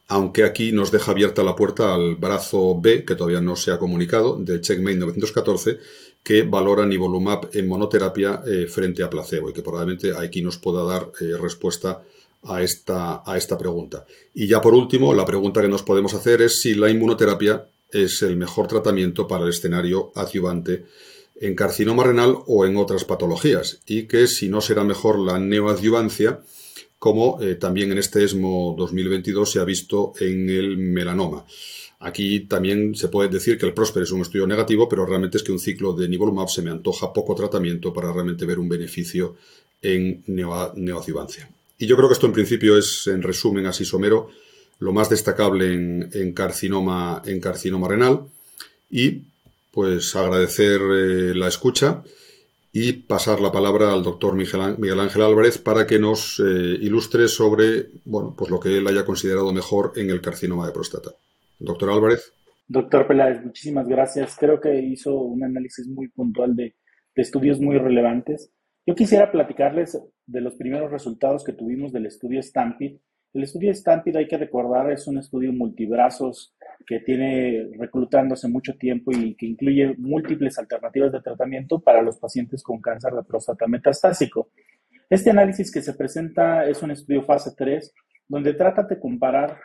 aunque 0.06 0.44
aquí 0.44 0.70
nos 0.70 0.92
deja 0.92 1.10
abierta 1.10 1.42
la 1.42 1.56
puerta 1.56 1.92
al 1.96 2.14
brazo 2.14 2.80
B, 2.80 3.04
que 3.04 3.16
todavía 3.16 3.40
no 3.40 3.56
se 3.56 3.72
ha 3.72 3.78
comunicado, 3.80 4.36
de 4.38 4.60
Checkmate 4.60 4.98
914, 4.98 5.80
que 6.22 6.42
valora 6.42 6.86
nivolumab 6.86 7.48
en 7.52 7.66
monoterapia 7.66 8.40
eh, 8.46 8.68
frente 8.68 9.02
a 9.02 9.10
placebo 9.10 9.50
y 9.50 9.52
que 9.52 9.62
probablemente 9.62 10.12
aquí 10.16 10.42
nos 10.42 10.58
pueda 10.58 10.84
dar 10.84 11.10
eh, 11.20 11.36
respuesta 11.42 12.00
a 12.44 12.62
esta, 12.62 13.24
a 13.26 13.36
esta 13.36 13.58
pregunta. 13.58 14.06
Y 14.32 14.46
ya 14.46 14.60
por 14.60 14.74
último, 14.74 15.12
la 15.12 15.24
pregunta 15.24 15.60
que 15.60 15.66
nos 15.66 15.82
podemos 15.82 16.14
hacer 16.14 16.40
es 16.42 16.60
si 16.60 16.76
la 16.76 16.88
inmunoterapia 16.88 17.66
es 17.90 18.22
el 18.22 18.36
mejor 18.36 18.68
tratamiento 18.68 19.26
para 19.26 19.42
el 19.42 19.50
escenario 19.50 20.12
adyuvante 20.14 20.84
en 21.40 21.56
carcinoma 21.56 22.04
renal 22.04 22.36
o 22.46 22.64
en 22.64 22.76
otras 22.76 23.04
patologías 23.04 23.80
y 23.86 24.04
que 24.04 24.28
si 24.28 24.48
no 24.48 24.60
será 24.60 24.84
mejor 24.84 25.18
la 25.18 25.40
neoadjuvancia, 25.40 26.42
como 26.98 27.40
eh, 27.40 27.54
también 27.54 27.92
en 27.92 27.98
este 27.98 28.24
ESMO 28.24 28.74
2022 28.76 29.50
se 29.50 29.60
ha 29.60 29.64
visto 29.64 30.12
en 30.20 30.50
el 30.50 30.76
melanoma. 30.76 31.44
Aquí 32.00 32.40
también 32.40 32.94
se 32.94 33.08
puede 33.08 33.28
decir 33.28 33.58
que 33.58 33.66
el 33.66 33.74
PROSPER 33.74 34.04
es 34.04 34.12
un 34.12 34.20
estudio 34.20 34.46
negativo, 34.46 34.88
pero 34.88 35.04
realmente 35.04 35.36
es 35.36 35.42
que 35.42 35.52
un 35.52 35.58
ciclo 35.58 35.92
de 35.92 36.08
nivolumab 36.08 36.48
se 36.48 36.62
me 36.62 36.70
antoja 36.70 37.12
poco 37.12 37.34
tratamiento 37.34 37.92
para 37.92 38.12
realmente 38.12 38.46
ver 38.46 38.58
un 38.58 38.68
beneficio 38.68 39.36
en 39.82 40.22
neoadjuvancia. 40.26 41.50
Y 41.76 41.86
yo 41.86 41.96
creo 41.96 42.08
que 42.08 42.14
esto 42.14 42.26
en 42.26 42.32
principio 42.32 42.76
es, 42.76 43.06
en 43.08 43.22
resumen, 43.22 43.66
así 43.66 43.84
somero, 43.84 44.28
lo 44.78 44.92
más 44.92 45.10
destacable 45.10 45.72
en, 45.72 46.32
carcinoma, 46.32 47.22
en 47.24 47.40
carcinoma 47.40 47.88
renal. 47.88 48.22
Y 48.90 49.22
pues 49.72 50.14
agradecer 50.14 50.80
eh, 50.80 51.34
la 51.34 51.48
escucha 51.48 52.02
y 52.72 52.92
pasar 52.92 53.40
la 53.40 53.50
palabra 53.50 53.92
al 53.92 54.02
doctor 54.02 54.34
Miguel 54.34 55.00
Ángel 55.00 55.22
Álvarez 55.22 55.58
para 55.58 55.86
que 55.86 55.98
nos 55.98 56.38
eh, 56.40 56.78
ilustre 56.80 57.28
sobre 57.28 57.86
bueno, 58.04 58.34
pues 58.36 58.50
lo 58.50 58.60
que 58.60 58.76
él 58.76 58.86
haya 58.86 59.04
considerado 59.04 59.52
mejor 59.52 59.92
en 59.96 60.10
el 60.10 60.20
carcinoma 60.20 60.66
de 60.66 60.72
próstata. 60.72 61.10
Doctor 61.58 61.90
Álvarez. 61.90 62.32
Doctor 62.68 63.06
Peláez, 63.06 63.42
muchísimas 63.42 63.88
gracias. 63.88 64.36
Creo 64.38 64.60
que 64.60 64.78
hizo 64.78 65.14
un 65.14 65.42
análisis 65.42 65.86
muy 65.88 66.08
puntual 66.08 66.54
de, 66.54 66.74
estudios 67.14 67.58
muy 67.58 67.78
relevantes. 67.78 68.52
Yo 68.86 68.94
quisiera 68.94 69.32
platicarles 69.32 69.98
de 70.26 70.40
los 70.40 70.54
primeros 70.54 70.92
resultados 70.92 71.42
que 71.42 71.52
tuvimos 71.52 71.92
del 71.92 72.06
estudio 72.06 72.40
Stampede. 72.40 73.00
El 73.34 73.42
estudio 73.42 73.74
Stampede, 73.74 74.20
hay 74.20 74.26
que 74.26 74.38
recordar, 74.38 74.90
es 74.90 75.06
un 75.06 75.18
estudio 75.18 75.52
multibrazos 75.52 76.54
que 76.86 77.00
tiene 77.00 77.68
reclutándose 77.78 78.48
mucho 78.48 78.74
tiempo 78.78 79.12
y 79.12 79.34
que 79.34 79.46
incluye 79.46 79.94
múltiples 79.98 80.58
alternativas 80.58 81.12
de 81.12 81.20
tratamiento 81.20 81.78
para 81.78 82.00
los 82.00 82.18
pacientes 82.18 82.62
con 82.62 82.80
cáncer 82.80 83.12
de 83.12 83.22
próstata 83.22 83.66
metastásico. 83.66 84.48
Este 85.10 85.30
análisis 85.30 85.70
que 85.70 85.82
se 85.82 85.92
presenta 85.92 86.64
es 86.64 86.82
un 86.82 86.90
estudio 86.90 87.22
fase 87.22 87.52
3, 87.54 87.92
donde 88.28 88.54
trata 88.54 88.84
de 88.84 88.98
comparar 88.98 89.58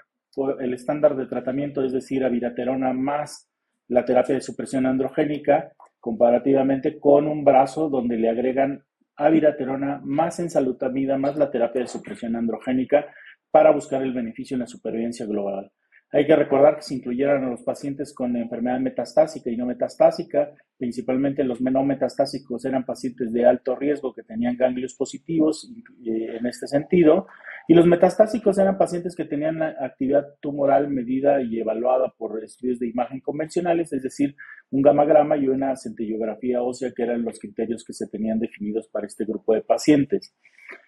el 0.60 0.74
estándar 0.74 1.16
de 1.16 1.28
tratamiento, 1.28 1.84
es 1.84 1.94
decir, 1.94 2.26
aviraterona 2.26 2.92
más 2.92 3.50
la 3.88 4.04
terapia 4.04 4.36
de 4.36 4.42
supresión 4.42 4.86
androgénica, 4.86 5.72
comparativamente 6.00 7.00
con 7.00 7.28
un 7.28 7.46
brazo 7.46 7.90
donde 7.90 8.18
le 8.18 8.30
agregan 8.30 8.84
aviraterona 9.16 10.02
más 10.04 10.40
ensalutamida 10.40 11.18
más 11.18 11.38
la 11.38 11.52
terapia 11.52 11.82
de 11.82 11.88
supresión 11.88 12.36
androgénica 12.36 13.06
para 13.54 13.70
buscar 13.70 14.02
el 14.02 14.14
beneficio 14.14 14.56
en 14.56 14.62
la 14.62 14.68
supervivencia 14.68 15.28
global. 15.28 15.72
Hay 16.12 16.26
que 16.26 16.36
recordar 16.36 16.78
que 16.78 16.82
se 16.82 16.96
incluyeran 16.96 17.44
a 17.44 17.50
los 17.52 17.62
pacientes 17.62 18.12
con 18.12 18.36
enfermedad 18.36 18.80
metastásica 18.80 19.52
y 19.52 19.58
no 19.58 19.68
metastásica, 19.68 20.52
principalmente 20.76 21.44
los 21.44 21.62
no 21.62 21.84
metastásicos 21.84 22.66
eran 22.66 22.84
pacientes 22.84 23.32
de 23.32 23.46
alto 23.46 23.76
riesgo 23.76 24.12
que 24.12 24.24
tenían 24.24 24.58
ganglios 24.58 24.96
positivos 24.96 25.72
eh, 26.04 26.38
en 26.40 26.48
este 26.48 26.68
sentido, 26.68 27.28
y 27.68 27.76
los 27.76 27.86
metastásicos 27.86 28.58
eran 28.58 28.76
pacientes 28.76 29.16
que 29.16 29.26
tenían 29.26 29.62
actividad 29.62 30.26
tumoral 30.42 30.90
medida 30.90 31.40
y 31.44 31.60
evaluada 31.60 32.12
por 32.18 32.44
estudios 32.44 32.80
de 32.80 32.88
imagen 32.88 33.20
convencionales, 33.20 33.94
es 33.94 34.02
decir, 34.02 34.36
un 34.72 34.82
gamagrama 34.82 35.38
y 35.38 35.48
una 35.48 35.76
centellografía 35.76 36.64
ósea, 36.64 36.92
que 36.92 37.04
eran 37.04 37.24
los 37.24 37.38
criterios 37.38 37.84
que 37.84 37.94
se 37.94 38.08
tenían 38.08 38.40
definidos 38.40 38.88
para 38.88 39.06
este 39.06 39.26
grupo 39.26 39.54
de 39.54 39.62
pacientes. 39.62 40.36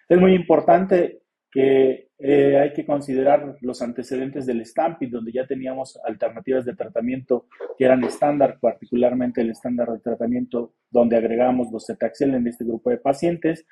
Es 0.08 0.18
muy 0.18 0.34
importante 0.34 1.22
que 1.56 2.10
eh, 2.18 2.58
hay 2.58 2.74
que 2.74 2.84
considerar 2.84 3.56
los 3.62 3.80
antecedentes 3.80 4.44
del 4.44 4.66
Stampede, 4.66 5.10
donde 5.10 5.32
ya 5.32 5.46
teníamos 5.46 5.98
alternativas 6.04 6.66
de 6.66 6.76
tratamiento 6.76 7.46
que 7.78 7.86
eran 7.86 8.04
estándar, 8.04 8.58
particularmente 8.60 9.40
el 9.40 9.48
estándar 9.48 9.90
de 9.90 10.00
tratamiento 10.00 10.74
donde 10.90 11.16
agregamos 11.16 11.72
los 11.72 11.86
cetaxel 11.86 12.34
en 12.34 12.46
este 12.46 12.66
grupo 12.66 12.90
de 12.90 12.98
pacientes. 12.98 13.64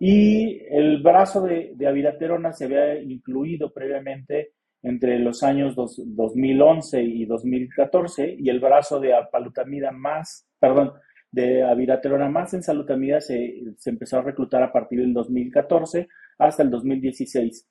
Y 0.00 0.64
el 0.68 1.00
brazo 1.00 1.42
de, 1.42 1.74
de 1.76 1.86
aviraterona 1.86 2.52
se 2.52 2.64
había 2.64 3.00
incluido 3.00 3.72
previamente 3.72 4.54
entre 4.82 5.20
los 5.20 5.44
años 5.44 5.76
2011 5.76 7.00
y 7.00 7.24
2014 7.24 8.34
y 8.36 8.48
el 8.48 8.58
brazo 8.58 8.98
de 8.98 9.14
apalutamida 9.14 9.92
más, 9.92 10.44
perdón, 10.58 10.92
de 11.30 11.62
aviraterona 11.62 12.28
más 12.28 12.54
en 12.54 12.62
salutamida 12.62 13.20
se, 13.20 13.62
se 13.76 13.90
empezó 13.90 14.18
a 14.18 14.22
reclutar 14.22 14.62
a 14.62 14.72
partir 14.72 15.00
del 15.00 15.12
2014 15.12 16.08
hasta 16.38 16.62
el 16.62 16.70
2016. 16.70 17.66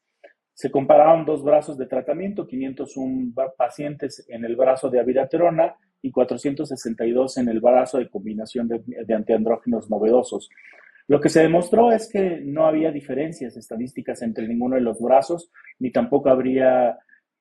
Se 0.53 0.71
compararon 0.71 1.25
dos 1.25 1.43
brazos 1.43 1.77
de 1.77 1.85
tratamiento, 1.85 2.47
501 2.47 3.33
pacientes 3.57 4.25
en 4.29 4.45
el 4.45 4.55
brazo 4.55 4.89
de 4.89 4.99
aviraterona 4.99 5.75
y 6.01 6.11
462 6.11 7.37
en 7.37 7.49
el 7.49 7.59
brazo 7.59 7.97
de 7.99 8.09
combinación 8.09 8.67
de, 8.67 8.81
de 8.85 9.13
antiandrógenos 9.13 9.89
novedosos. 9.89 10.49
Lo 11.07 11.21
que 11.21 11.29
se 11.29 11.41
demostró 11.41 11.91
es 11.91 12.09
que 12.11 12.41
no 12.43 12.65
había 12.65 12.91
diferencias 12.91 13.55
estadísticas 13.55 14.21
entre 14.21 14.47
ninguno 14.47 14.75
de 14.75 14.81
los 14.81 14.99
brazos, 14.99 15.51
ni 15.79 15.91
tampoco 15.91 16.29
habría 16.29 16.97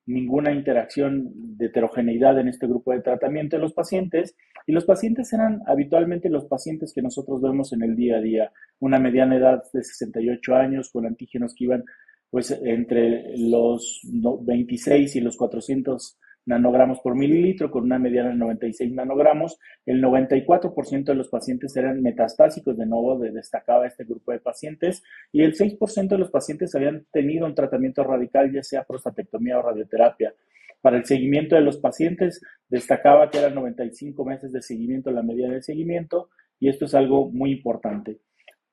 ninguna 0.07 0.53
interacción 0.53 1.31
de 1.57 1.67
heterogeneidad 1.67 2.39
en 2.39 2.47
este 2.47 2.65
grupo 2.65 2.93
de 2.93 3.01
tratamiento 3.01 3.57
de 3.57 3.61
los 3.61 3.73
pacientes 3.73 4.35
y 4.65 4.71
los 4.71 4.85
pacientes 4.85 5.31
eran 5.33 5.61
habitualmente 5.67 6.29
los 6.29 6.45
pacientes 6.45 6.93
que 6.93 7.01
nosotros 7.01 7.41
vemos 7.41 7.73
en 7.73 7.83
el 7.83 7.95
día 7.95 8.17
a 8.17 8.21
día, 8.21 8.51
una 8.79 8.99
mediana 8.99 9.35
edad 9.35 9.63
de 9.73 9.83
68 9.83 10.55
años 10.55 10.89
con 10.91 11.05
antígenos 11.05 11.53
que 11.53 11.65
iban 11.65 11.83
pues 12.29 12.51
entre 12.63 13.37
los 13.37 14.01
26 14.03 15.15
y 15.15 15.21
los 15.21 15.37
400 15.37 16.17
nanogramos 16.47 16.99
por 17.01 17.15
mililitro, 17.15 17.69
con 17.69 17.83
una 17.83 17.99
mediana 17.99 18.29
de 18.29 18.35
96 18.35 18.91
nanogramos. 18.93 19.59
El 19.85 20.01
94% 20.01 21.03
de 21.03 21.15
los 21.15 21.29
pacientes 21.29 21.75
eran 21.77 22.01
metastásicos, 22.01 22.77
de 22.77 22.85
nuevo 22.87 23.19
destacaba 23.19 23.85
este 23.85 24.05
grupo 24.05 24.31
de 24.31 24.39
pacientes, 24.39 25.03
y 25.31 25.43
el 25.43 25.53
6% 25.53 26.07
de 26.07 26.17
los 26.17 26.31
pacientes 26.31 26.73
habían 26.73 27.05
tenido 27.11 27.45
un 27.45 27.53
tratamiento 27.53 28.03
radical, 28.03 28.51
ya 28.51 28.63
sea 28.63 28.83
prostatectomía 28.83 29.59
o 29.59 29.61
radioterapia. 29.61 30.33
Para 30.81 30.97
el 30.97 31.05
seguimiento 31.05 31.55
de 31.55 31.61
los 31.61 31.77
pacientes, 31.77 32.41
destacaba 32.69 33.29
que 33.29 33.39
eran 33.39 33.55
95 33.55 34.25
meses 34.25 34.51
de 34.51 34.61
seguimiento 34.61 35.11
la 35.11 35.23
medida 35.23 35.49
de 35.49 35.61
seguimiento, 35.61 36.29
y 36.59 36.69
esto 36.69 36.85
es 36.85 36.95
algo 36.95 37.29
muy 37.29 37.51
importante. 37.51 38.19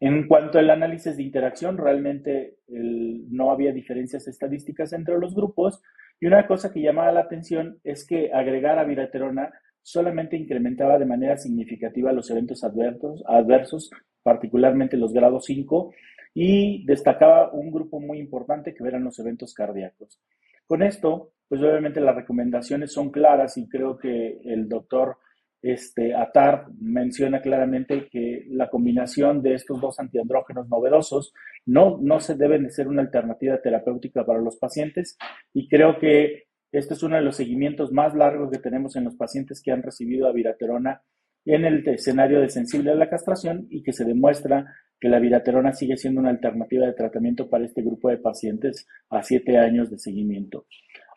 En 0.01 0.27
cuanto 0.29 0.59
al 0.59 0.71
análisis 0.71 1.17
de 1.17 1.23
interacción, 1.23 1.79
realmente 1.79 2.59
no 2.69 3.51
había 3.51 3.73
diferencias 3.73 4.29
estadísticas 4.29 4.93
entre 4.93 5.19
los 5.19 5.35
grupos 5.35 5.83
y 6.21 6.27
una 6.27 6.47
cosa 6.47 6.73
que 6.73 6.81
llamaba 6.81 7.13
la 7.13 7.21
atención 7.21 7.79
es 7.85 8.07
que 8.07 8.33
agregar 8.33 8.79
a 8.79 8.85
viraterona 8.85 9.53
solamente 9.83 10.37
incrementaba 10.37 10.99
de 10.99 11.05
manera 11.05 11.37
significativa 11.37 12.13
los 12.13 12.31
eventos 12.31 12.65
adversos, 12.65 13.23
adversos 13.27 13.91
particularmente 14.23 14.97
los 14.97 15.13
grados 15.13 15.45
5, 15.45 15.93
y 16.33 16.85
destacaba 16.87 17.53
un 17.53 17.71
grupo 17.71 18.01
muy 18.01 18.19
importante 18.19 18.75
que 18.75 18.83
eran 18.85 19.05
los 19.05 19.19
eventos 19.19 19.55
cardíacos. 19.55 20.21
Con 20.67 20.83
esto, 20.83 21.33
pues 21.49 21.61
obviamente 21.61 22.01
las 22.01 22.17
recomendaciones 22.17 22.93
son 22.93 23.11
claras 23.11 23.57
y 23.59 23.69
creo 23.69 23.99
que 23.99 24.41
el 24.45 24.69
doctor 24.69 25.19
este, 25.65 26.15
Atar 26.15 26.67
menciona 26.79 27.41
claramente 27.41 28.09
que 28.11 28.45
la 28.51 28.69
combinación 28.69 29.41
de 29.43 29.55
estos 29.55 29.81
dos 29.81 29.99
antiandrógenos 29.99 30.69
novedosos 30.69 31.33
no, 31.65 31.99
no 32.03 32.21
se 32.21 32.35
deben 32.35 32.65
de 32.65 32.71
ser 32.71 32.87
una 32.87 33.01
alternativa 33.01 33.57
terapéutica 33.63 34.27
para 34.27 34.43
los 34.43 34.59
pacientes 34.59 35.17
y 35.55 35.67
creo 35.67 35.99
que 35.99 36.45
este 36.71 36.93
es 36.93 37.03
uno 37.03 37.17
de 37.17 37.23
los 37.23 37.37
seguimientos 37.37 37.93
más 37.93 38.15
largos 38.15 38.51
que 38.51 38.59
tenemos 38.59 38.95
en 38.97 39.05
los 39.05 39.17
pacientes 39.17 39.63
que 39.63 39.73
han 39.73 39.83
recibido 39.83 40.29
aviraterona 40.29 41.01
en 41.47 41.65
el 41.65 41.89
escenario 41.89 42.43
de 42.43 42.51
sensible 42.51 42.91
a 42.91 42.97
la 42.97 43.09
castración 43.09 43.67
y 43.71 43.83
que 43.83 43.95
se 43.95 44.05
demuestra 44.05 44.67
que 45.01 45.09
la 45.09 45.19
viraterona 45.19 45.73
sigue 45.73 45.97
siendo 45.97 46.21
una 46.21 46.31
alternativa 46.31 46.85
de 46.85 46.93
tratamiento 46.93 47.49
para 47.49 47.65
este 47.65 47.81
grupo 47.81 48.11
de 48.11 48.19
pacientes 48.19 48.87
a 49.09 49.23
siete 49.23 49.57
años 49.57 49.91
de 49.91 49.99
seguimiento. 49.99 50.67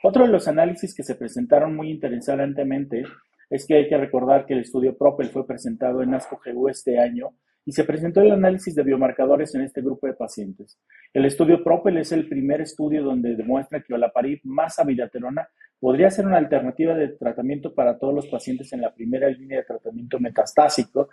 Otro 0.04 0.26
de 0.26 0.32
los 0.32 0.48
análisis 0.48 0.96
que 0.96 1.04
se 1.04 1.16
presentaron 1.16 1.76
muy 1.76 1.92
interesantemente 1.92 3.04
es 3.50 3.66
que 3.66 3.76
hay 3.76 3.88
que 3.88 3.98
recordar 3.98 4.46
que 4.46 4.54
el 4.54 4.62
estudio 4.62 4.98
PROPEL 4.98 5.30
fue 5.30 5.48
presentado 5.48 6.02
en 6.02 6.14
ASCO-GU 6.14 6.70
este 6.70 7.00
año 7.00 7.30
y 7.66 7.74
se 7.74 7.84
presentó 7.84 8.22
el 8.22 8.32
análisis 8.32 8.74
de 8.76 8.84
biomarcadores 8.84 9.54
en 9.56 9.62
este 9.62 9.82
grupo 9.82 10.08
de 10.08 10.14
pacientes. 10.14 10.80
El 11.14 11.26
estudio 11.26 11.64
PROPEL 11.64 11.98
es 11.98 12.14
el 12.14 12.30
primer 12.30 12.62
estudio 12.62 13.04
donde 13.04 13.36
demuestra 13.36 13.82
que 13.82 13.94
olaparib 13.94 14.40
más 14.44 14.80
amidaterona 14.80 15.50
podría 15.80 16.10
ser 16.10 16.26
una 16.26 16.38
alternativa 16.38 16.96
de 16.96 17.10
tratamiento 17.10 17.74
para 17.74 18.00
todos 18.00 18.14
los 18.14 18.28
pacientes 18.28 18.72
en 18.74 18.82
la 18.82 18.94
primera 18.94 19.28
línea 19.30 19.60
de 19.60 19.66
tratamiento 19.66 20.20
metastásico 20.20 21.10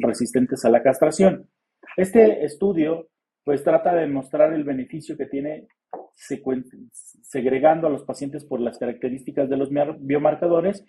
resistentes 0.00 0.64
a 0.64 0.70
la 0.70 0.82
castración. 0.82 1.48
Este 1.96 2.44
estudio 2.44 3.08
pues 3.44 3.62
trata 3.62 3.94
de 3.94 4.06
mostrar 4.06 4.52
el 4.52 4.64
beneficio 4.64 5.16
que 5.16 5.26
tiene 5.26 5.68
segregando 7.22 7.86
a 7.86 7.90
los 7.90 8.04
pacientes 8.04 8.44
por 8.44 8.60
las 8.60 8.78
características 8.78 9.48
de 9.48 9.56
los 9.56 9.70
biomarcadores 10.00 10.84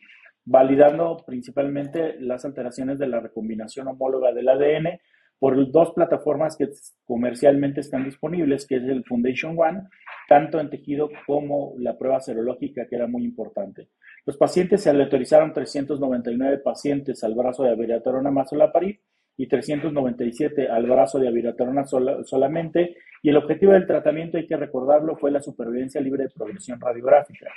validando 0.46 1.18
principalmente 1.26 2.20
las 2.20 2.46
alteraciones 2.46 3.00
de 3.00 3.08
la 3.08 3.20
recombinación 3.20 3.88
homóloga 3.88 4.34
del 4.34 4.50
ADN 4.50 5.00
por 5.40 5.72
dos 5.72 5.92
plataformas 5.94 6.56
que 6.56 6.70
comercialmente 7.06 7.82
están 7.82 8.06
disponibles, 8.06 8.66
que 8.66 8.78
es 8.78 8.84
el 8.84 9.04
Foundation 9.04 9.56
One, 9.58 9.84
tanto 10.30 10.60
en 10.60 10.70
tejido 10.70 11.10
como 11.28 11.74
la 11.80 11.98
prueba 11.98 12.22
serológica, 12.22 12.88
que 12.88 12.96
era 12.96 13.08
muy 13.08 13.26
importante. 13.26 13.90
Los 14.26 14.38
pacientes 14.38 14.82
se 14.82 14.94
le 14.94 15.04
autorizaron 15.04 15.52
399 15.52 16.60
pacientes 16.60 17.24
al 17.26 17.36
brazo 17.36 17.64
de 17.64 17.72
abiraterona 17.72 18.32
más 18.32 18.54
olaparib 18.54 19.00
y 19.36 19.48
397 19.48 20.70
al 20.70 20.86
brazo 20.86 21.20
de 21.20 21.28
abiraterona 21.28 21.84
solamente. 21.86 22.96
Y 23.22 23.30
el 23.30 23.38
objetivo 23.38 23.74
del 23.74 23.86
tratamiento, 23.88 24.38
hay 24.38 24.48
que 24.48 24.56
recordarlo, 24.56 25.18
fue 25.18 25.32
la 25.32 25.42
supervivencia 25.42 26.00
libre 26.00 26.24
de 26.24 26.30
progresión 26.30 26.80
radiográfica. 26.80 27.50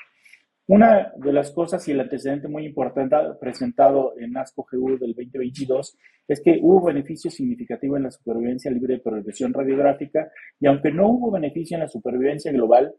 Una 0.68 1.12
de 1.16 1.32
las 1.32 1.52
cosas 1.52 1.86
y 1.86 1.92
el 1.92 2.00
antecedente 2.00 2.48
muy 2.48 2.66
importante 2.66 3.16
presentado 3.40 4.14
en 4.18 4.36
ASCO-GU 4.36 4.98
del 4.98 5.14
2022 5.14 5.96
es 6.26 6.40
que 6.40 6.58
hubo 6.60 6.86
beneficio 6.86 7.30
significativo 7.30 7.96
en 7.96 8.02
la 8.02 8.10
supervivencia 8.10 8.70
libre 8.72 8.94
de 8.94 9.00
progresión 9.00 9.54
radiográfica 9.54 10.28
y 10.58 10.66
aunque 10.66 10.90
no 10.90 11.08
hubo 11.08 11.30
beneficio 11.30 11.76
en 11.76 11.82
la 11.82 11.88
supervivencia 11.88 12.50
global, 12.50 12.92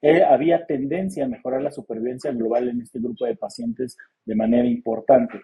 eh, 0.00 0.22
había 0.22 0.64
tendencia 0.64 1.24
a 1.24 1.28
mejorar 1.28 1.60
la 1.60 1.72
supervivencia 1.72 2.30
global 2.30 2.68
en 2.68 2.82
este 2.82 3.00
grupo 3.00 3.26
de 3.26 3.34
pacientes 3.34 3.96
de 4.24 4.36
manera 4.36 4.68
importante. 4.68 5.40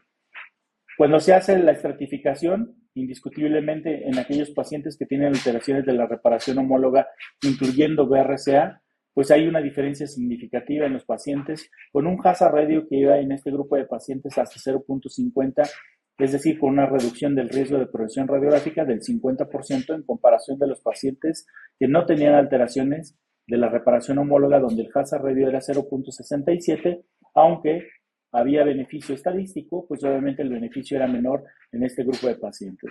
Cuando 0.97 1.19
se 1.19 1.35
hace 1.35 1.59
la 1.59 1.73
estratificación, 1.73 2.77
indiscutiblemente 2.95 4.09
en 4.09 4.17
aquellos 4.17 4.51
pacientes 4.51 4.97
que 4.97 5.07
tienen 5.07 5.35
alteraciones 5.35 5.85
de 5.85 5.95
la 5.95 6.07
reparación 6.07 6.59
homóloga, 6.59 7.09
incluyendo 7.43 8.07
BRCA, 8.07 8.81
pues 9.15 9.31
hay 9.31 9.47
una 9.47 9.63
diferencia 9.63 10.07
significativa 10.07 10.87
en 10.87 10.93
los 10.93 11.05
pacientes 11.05 11.71
con 11.93 12.07
un 12.07 12.19
hazard 12.23 12.53
radio 12.53 12.87
que 12.89 12.97
iba 12.97 13.19
en 13.19 13.33
este 13.33 13.51
grupo 13.51 13.77
de 13.77 13.87
pacientes 13.87 14.37
hasta 14.37 14.59
0.50, 14.59 15.71
es 16.19 16.33
decir, 16.33 16.59
con 16.59 16.71
una 16.71 16.87
reducción 16.87 17.35
del 17.35 17.49
riesgo 17.49 17.79
de 17.79 17.87
progresión 17.87 18.27
radiográfica 18.27 18.85
del 18.85 19.01
50% 19.01 19.95
en 19.95 20.03
comparación 20.03 20.59
de 20.59 20.67
los 20.67 20.81
pacientes 20.81 21.47
que 21.79 21.89
no 21.89 22.05
tenían 22.07 22.35
alteraciones 22.35 23.17
de 23.47 23.57
la 23.57 23.69
reparación 23.69 24.19
homóloga, 24.19 24.59
donde 24.59 24.83
el 24.83 24.91
hazard 24.93 25.23
radio 25.23 25.49
era 25.49 25.61
0.67, 25.61 27.05
aunque 27.35 27.89
había 28.33 28.65
beneficio 28.65 29.15
estadístico, 29.15 29.87
pues 29.87 30.03
obviamente 30.03 30.43
el 30.43 30.49
beneficio 30.49 30.97
era 30.97 31.07
menor 31.07 31.45
en 31.71 31.85
este 31.85 32.03
grupo 32.03 32.27
de 32.27 32.35
pacientes. 32.35 32.91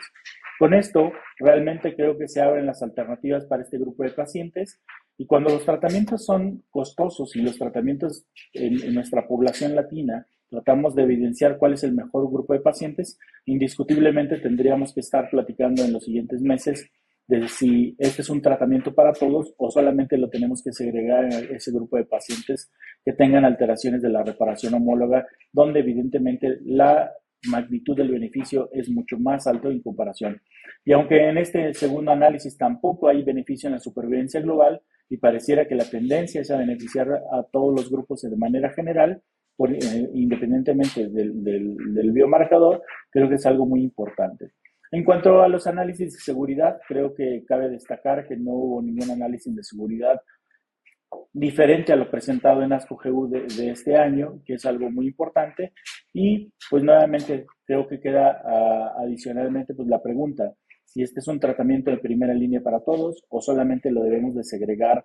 Con 0.57 0.73
esto, 0.73 1.11
realmente 1.37 1.95
creo 1.95 2.17
que 2.17 2.29
se 2.29 2.41
abren 2.41 2.65
las 2.65 2.81
alternativas 2.81 3.45
para 3.45 3.63
este 3.63 3.77
grupo 3.77 4.03
de 4.03 4.11
pacientes 4.11 4.81
y 5.17 5.25
cuando 5.25 5.49
los 5.49 5.63
tratamientos 5.63 6.25
son 6.25 6.63
costosos 6.69 7.35
y 7.35 7.41
los 7.41 7.57
tratamientos 7.57 8.25
en, 8.53 8.93
nuestra 8.93 9.27
población 9.27 9.75
latina 9.75 10.25
tratamos 10.49 10.95
de 10.95 11.03
evidenciar 11.03 11.57
cuál 11.57 11.73
es 11.73 11.83
el 11.83 11.93
mejor 11.93 12.29
grupo 12.31 12.53
de 12.53 12.59
pacientes, 12.59 13.19
indiscutiblemente 13.45 14.37
tendríamos 14.37 14.93
que 14.93 14.99
estar 14.99 15.29
platicando 15.29 15.83
en 15.83 15.93
los 15.93 16.03
siguientes 16.03 16.41
meses 16.41 16.89
de 17.27 17.47
si 17.47 17.95
este 17.97 18.21
es 18.21 18.29
un 18.29 18.41
tratamiento 18.41 18.93
para 18.93 19.13
todos 19.13 19.53
o 19.57 19.71
solamente 19.71 20.17
lo 20.17 20.29
tenemos 20.29 20.61
que 20.61 20.73
segregar 20.73 21.25
en 21.25 21.55
ese 21.55 21.71
grupo 21.71 21.97
de 21.97 22.05
pacientes 22.05 22.71
que 23.03 23.13
tengan 23.13 23.45
alteraciones 23.45 24.01
de 24.01 24.09
la 24.09 24.23
reparación 24.23 24.73
homóloga, 24.73 25.25
donde 25.51 25.79
evidentemente 25.79 26.59
la 26.65 27.11
magnitud 27.49 27.95
del 27.95 28.11
beneficio 28.11 28.69
es 28.73 28.89
mucho 28.89 29.17
más 29.17 29.47
alto 29.47 29.69
en 29.69 29.81
comparación. 29.81 30.41
Y 30.85 30.91
aunque 30.91 31.29
en 31.29 31.37
este 31.37 31.73
segundo 31.73 32.11
análisis 32.11 32.57
tampoco 32.57 33.07
hay 33.07 33.23
beneficio 33.23 33.67
en 33.67 33.73
la 33.73 33.79
supervivencia 33.79 34.41
global 34.41 34.81
y 35.09 35.17
pareciera 35.17 35.67
que 35.67 35.75
la 35.75 35.89
tendencia 35.89 36.41
es 36.41 36.51
a 36.51 36.57
beneficiar 36.57 37.09
a 37.11 37.43
todos 37.51 37.75
los 37.75 37.89
grupos 37.89 38.21
de 38.21 38.35
manera 38.35 38.71
general, 38.73 39.21
eh, 39.69 40.09
independientemente 40.13 41.09
del, 41.09 41.43
del 41.43 42.11
biomarcador, 42.11 42.81
creo 43.09 43.29
que 43.29 43.35
es 43.35 43.45
algo 43.45 43.65
muy 43.65 43.81
importante. 43.81 44.53
En 44.91 45.03
cuanto 45.03 45.41
a 45.41 45.47
los 45.47 45.65
análisis 45.65 46.13
de 46.13 46.19
seguridad, 46.19 46.79
creo 46.87 47.15
que 47.15 47.43
cabe 47.47 47.69
destacar 47.69 48.27
que 48.27 48.37
no 48.37 48.51
hubo 48.51 48.81
ningún 48.81 49.09
análisis 49.09 49.55
de 49.55 49.63
seguridad 49.63 50.21
diferente 51.31 51.91
a 51.91 51.95
lo 51.95 52.09
presentado 52.09 52.61
en 52.61 52.73
ASCO-GU 52.73 53.27
de, 53.27 53.71
este 53.71 53.97
año, 53.97 54.41
que 54.45 54.53
es 54.53 54.65
algo 54.65 54.89
muy 54.91 55.07
importante. 55.07 55.73
Y 56.13 56.51
pues 56.69 56.83
nuevamente 56.83 57.45
creo 57.65 57.87
que 57.87 57.99
queda 57.99 58.41
ah, 58.45 58.93
adicionalmente 58.99 59.73
pues 59.73 59.87
la 59.87 60.01
pregunta, 60.01 60.53
si 60.93 61.01
este 61.01 61.21
es 61.21 61.27
un 61.27 61.39
tratamiento 61.39 61.89
de 61.89 61.97
primera 61.97 62.33
línea 62.35 62.61
para 62.61 62.79
todos 62.81 63.23
o 63.29 63.41
solamente 63.41 63.91
lo 63.91 64.03
debemos 64.03 64.35
de 64.35 64.43
segregar 64.43 65.03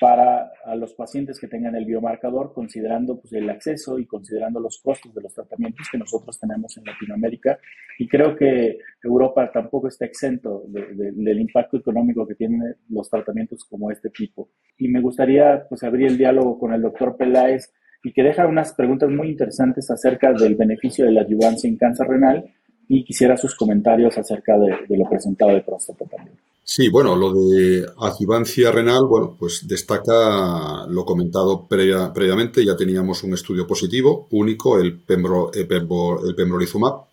para 0.00 0.50
a 0.64 0.76
los 0.76 0.94
pacientes 0.94 1.40
que 1.40 1.48
tengan 1.48 1.74
el 1.74 1.84
biomarcador, 1.84 2.52
considerando 2.52 3.20
pues, 3.20 3.32
el 3.32 3.48
acceso 3.50 3.98
y 3.98 4.06
considerando 4.06 4.60
los 4.60 4.80
costos 4.80 5.12
de 5.12 5.22
los 5.22 5.34
tratamientos 5.34 5.88
que 5.90 5.98
nosotros 5.98 6.38
tenemos 6.38 6.76
en 6.76 6.84
Latinoamérica. 6.84 7.58
Y 7.98 8.06
creo 8.06 8.36
que 8.36 8.78
Europa 9.02 9.50
tampoco 9.52 9.88
está 9.88 10.04
exento 10.04 10.64
del 10.68 11.40
impacto 11.40 11.78
económico 11.78 12.26
que 12.26 12.36
tienen 12.36 12.76
los 12.90 13.10
tratamientos 13.10 13.64
como 13.64 13.90
este 13.90 14.10
tipo. 14.10 14.50
Y 14.76 14.88
me 14.88 15.00
gustaría 15.00 15.66
pues, 15.68 15.82
abrir 15.82 16.08
el 16.08 16.18
diálogo 16.18 16.58
con 16.58 16.72
el 16.72 16.82
doctor 16.82 17.16
Peláez 17.16 17.72
y 18.04 18.12
que 18.12 18.22
deja 18.22 18.46
unas 18.46 18.74
preguntas 18.74 19.10
muy 19.10 19.30
interesantes 19.30 19.90
acerca 19.90 20.32
del 20.32 20.54
beneficio 20.54 21.06
de 21.06 21.12
la 21.12 21.22
ayudancia 21.22 21.68
en 21.68 21.76
cáncer 21.76 22.06
renal 22.06 22.44
y 22.88 23.04
quisiera 23.04 23.36
sus 23.36 23.54
comentarios 23.54 24.16
acerca 24.16 24.58
de, 24.58 24.96
lo 24.96 25.08
presentado 25.08 25.52
de 25.52 25.60
próstata 25.60 26.06
también. 26.06 26.36
Sí, 26.64 26.88
bueno, 26.88 27.16
lo 27.16 27.32
de 27.32 27.86
adjuvancia 27.98 28.70
renal, 28.70 29.06
bueno, 29.08 29.36
pues 29.38 29.66
destaca 29.66 30.86
lo 30.86 31.04
comentado 31.04 31.66
previamente, 31.66 32.64
ya 32.64 32.76
teníamos 32.76 33.22
un 33.22 33.32
estudio 33.32 33.66
positivo, 33.66 34.26
único, 34.30 34.78
el, 34.78 34.98
pembro, 34.98 35.50
el, 35.54 35.66
el 35.70 36.34
pembrolizumab, 36.34 37.04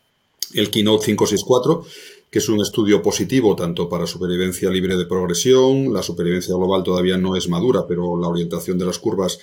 el 0.54 0.70
Keynote 0.70 1.06
564, 1.06 1.86
que 2.30 2.40
es 2.40 2.50
un 2.50 2.60
estudio 2.60 3.02
positivo 3.02 3.56
tanto 3.56 3.88
para 3.88 4.06
supervivencia 4.06 4.70
libre 4.70 4.98
de 4.98 5.06
progresión, 5.06 5.94
la 5.94 6.02
supervivencia 6.02 6.54
global 6.54 6.84
todavía 6.84 7.18
no 7.18 7.38
es 7.38 7.48
madura, 7.48 7.86
pero 7.88 8.20
la 8.20 8.28
orientación 8.28 8.78
de 8.78 8.86
las 8.86 9.00
curvas 9.00 9.40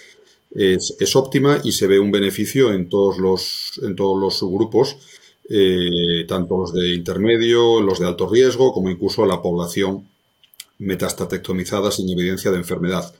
es, 0.54 0.94
es 1.00 1.16
óptima 1.16 1.58
y 1.64 1.72
se 1.72 1.86
ve 1.86 1.98
un 1.98 2.10
beneficio 2.10 2.70
en 2.74 2.90
todos 2.90 3.16
los, 3.16 3.80
en 3.82 3.96
todos 3.96 4.20
los 4.20 4.36
subgrupos 4.36 4.98
eh, 5.48 6.24
tanto 6.28 6.56
los 6.56 6.72
de 6.72 6.94
intermedio, 6.94 7.80
los 7.80 7.98
de 7.98 8.06
alto 8.06 8.28
riesgo, 8.28 8.72
como 8.72 8.90
incluso 8.90 9.24
a 9.24 9.26
la 9.26 9.42
población 9.42 10.06
metastatectomizada 10.78 11.90
sin 11.90 12.10
evidencia 12.10 12.50
de 12.50 12.58
enfermedad. 12.58 13.12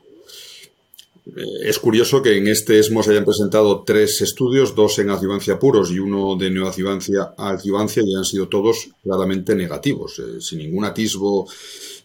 Eh, 1.26 1.44
es 1.64 1.78
curioso 1.78 2.22
que 2.22 2.36
en 2.36 2.48
este 2.48 2.78
ESMO 2.78 3.02
se 3.02 3.12
hayan 3.12 3.24
presentado 3.24 3.84
tres 3.86 4.20
estudios, 4.20 4.74
dos 4.74 4.98
en 4.98 5.10
adjuvancia 5.10 5.58
puros 5.58 5.90
y 5.90 5.98
uno 5.98 6.36
de 6.36 6.50
neoadjuvancia 6.50 7.34
a 7.36 7.56
y 7.64 8.14
han 8.16 8.24
sido 8.24 8.48
todos 8.48 8.88
claramente 9.02 9.54
negativos, 9.54 10.18
eh, 10.18 10.40
sin 10.40 10.58
ningún 10.58 10.84
atisbo 10.84 11.48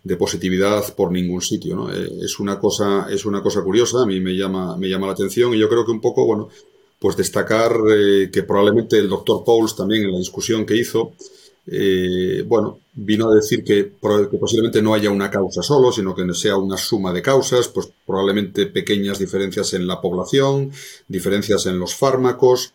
de 0.03 0.15
positividad 0.15 0.95
por 0.95 1.11
ningún 1.11 1.41
sitio. 1.41 1.89
es, 1.89 2.39
una 2.39 2.59
cosa, 2.59 3.07
es 3.09 3.25
una 3.25 3.41
cosa 3.41 3.61
curiosa, 3.61 4.03
a 4.03 4.05
mí 4.05 4.19
me 4.19 4.35
llama, 4.35 4.77
me 4.77 4.87
llama 4.87 5.07
la 5.07 5.13
atención 5.13 5.53
y 5.53 5.59
yo 5.59 5.67
creo 5.67 5.85
que 5.85 5.91
un 5.91 5.99
poco, 5.99 6.25
bueno, 6.25 6.49
pues 6.99 7.15
destacar 7.15 7.75
eh, 7.95 8.29
que 8.31 8.43
probablemente 8.43 8.97
el 8.97 9.09
doctor 9.09 9.43
Pauls 9.45 9.75
también 9.75 10.03
en 10.03 10.11
la 10.11 10.17
discusión 10.17 10.65
que 10.65 10.75
hizo, 10.75 11.13
eh, 11.67 12.43
bueno, 12.47 12.79
vino 12.93 13.29
a 13.29 13.35
decir 13.35 13.63
que, 13.63 13.83
posiblemente 14.39 14.81
no 14.81 14.93
haya 14.93 15.11
una 15.11 15.29
causa 15.29 15.61
solo, 15.61 15.91
sino 15.91 16.15
que 16.15 16.33
sea 16.33 16.57
una 16.57 16.77
suma 16.77 17.13
de 17.13 17.21
causas, 17.21 17.67
pues 17.67 17.89
probablemente 18.05 18.67
pequeñas 18.67 19.19
diferencias 19.19 19.73
en 19.73 19.85
la 19.85 20.01
población, 20.01 20.71
diferencias 21.07 21.65
en 21.67 21.77
los 21.77 21.93
fármacos, 21.93 22.73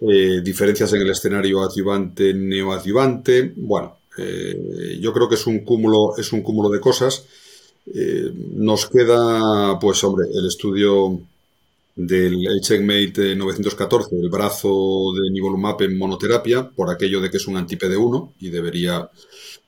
eh, 0.00 0.40
diferencias 0.44 0.92
en 0.92 1.00
el 1.00 1.10
escenario 1.10 1.62
adyuvante, 1.62 2.34
neoadyuvante. 2.34 3.54
Bueno, 3.56 3.96
yo 5.00 5.12
creo 5.12 5.28
que 5.28 5.36
es 5.36 5.46
un 5.46 5.60
cúmulo, 5.60 6.16
es 6.16 6.32
un 6.32 6.42
cúmulo 6.42 6.68
de 6.70 6.80
cosas. 6.80 7.24
nos 8.54 8.88
queda, 8.88 9.78
pues 9.78 10.02
hombre, 10.02 10.26
el 10.34 10.46
estudio 10.46 11.20
del 11.98 12.60
Checkmate 12.60 13.34
914, 13.34 14.14
el 14.22 14.28
brazo 14.28 15.12
de 15.20 15.32
nivolumab 15.32 15.82
en 15.82 15.98
monoterapia, 15.98 16.70
por 16.70 16.90
aquello 16.90 17.20
de 17.20 17.28
que 17.28 17.38
es 17.38 17.48
un 17.48 17.56
anti-PD1 17.56 18.34
y 18.38 18.50
debería, 18.50 19.10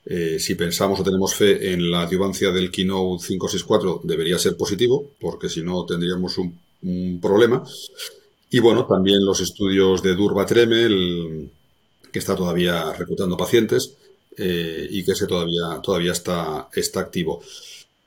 eh, 0.06 0.38
si 0.38 0.54
pensamos 0.54 1.00
o 1.00 1.02
tenemos 1.02 1.34
fe 1.34 1.72
en 1.72 1.90
la 1.90 2.02
adyuvancia 2.02 2.52
del 2.52 2.70
Keynote 2.70 3.26
564, 3.26 4.02
debería 4.04 4.38
ser 4.38 4.56
positivo, 4.56 5.10
porque 5.18 5.48
si 5.48 5.62
no 5.62 5.84
tendríamos 5.84 6.38
un, 6.38 6.56
problema. 7.20 7.64
Y 8.48 8.60
bueno, 8.60 8.86
también 8.86 9.24
los 9.24 9.40
estudios 9.40 10.00
de 10.00 10.14
Durva-Tremel, 10.14 11.50
que 12.12 12.18
está 12.20 12.36
todavía 12.36 12.92
reclutando 12.92 13.36
pacientes 13.36 13.96
eh, 14.36 14.86
y 14.88 15.04
que 15.04 15.12
ese 15.12 15.26
todavía, 15.26 15.80
todavía 15.82 16.12
está, 16.12 16.68
está 16.72 17.00
activo. 17.00 17.42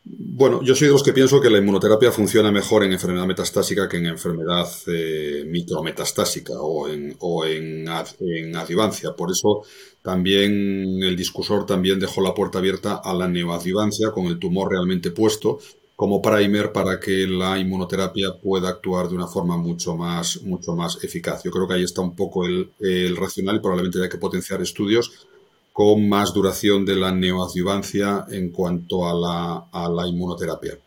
Bueno, 0.06 0.62
yo 0.62 0.76
soy 0.76 0.88
de 0.88 0.94
los 0.94 1.04
que 1.04 1.14
pienso 1.14 1.40
que 1.40 1.50
la 1.50 1.60
inmunoterapia 1.60 2.12
funciona 2.12 2.52
mejor 2.52 2.84
en 2.84 2.92
enfermedad 2.92 3.26
metastásica 3.26 3.88
que 3.88 3.98
en 3.98 4.08
enfermedad 4.08 4.68
eh, 4.88 5.46
micrometastásica 5.48 6.54
o 6.60 6.90
en, 6.90 7.16
o 7.20 7.46
en, 7.46 7.88
adjuvancia. 7.88 9.16
Por 9.16 9.32
eso 9.32 9.64
también 10.02 11.02
el 11.02 11.16
discusor 11.16 11.66
también 11.66 12.02
dejó 12.02 12.22
la 12.22 12.34
puerta 12.34 12.60
abierta 12.60 12.96
a 12.96 13.14
la 13.14 13.30
neoadjuvancia 13.30 14.12
con 14.12 14.26
el 14.26 14.40
tumor 14.40 14.72
realmente 14.72 15.12
puesto 15.12 15.60
como 15.96 16.22
primer 16.22 16.74
para 16.74 17.00
que 17.00 17.26
la 17.26 17.58
inmunoterapia 17.58 18.34
pueda 18.42 18.68
actuar 18.68 19.08
de 19.08 19.16
una 19.16 19.28
forma 19.28 19.56
mucho 19.56 19.96
más, 19.96 20.42
mucho 20.42 20.76
más 20.76 21.02
eficaz. 21.02 21.44
Yo 21.44 21.52
creo 21.52 21.66
que 21.66 21.76
ahí 21.76 21.84
está 21.84 22.02
un 22.02 22.16
poco 22.16 22.46
el, 22.46 22.72
el 22.80 23.16
racional 23.16 23.56
y 23.56 23.60
probablemente 23.60 24.04
hay 24.04 24.10
que 24.10 24.18
potenciar 24.18 24.62
estudios 24.62 25.28
con 25.74 26.08
más 26.08 26.34
duración 26.34 26.86
de 26.86 26.96
la 26.96 27.12
neoadjuvancia 27.12 28.26
en 28.30 28.52
cuanto 28.52 29.08
a 29.10 29.14
la, 29.14 29.66
a 29.72 29.90
la 29.90 30.08
inmunoterapia. 30.08 30.78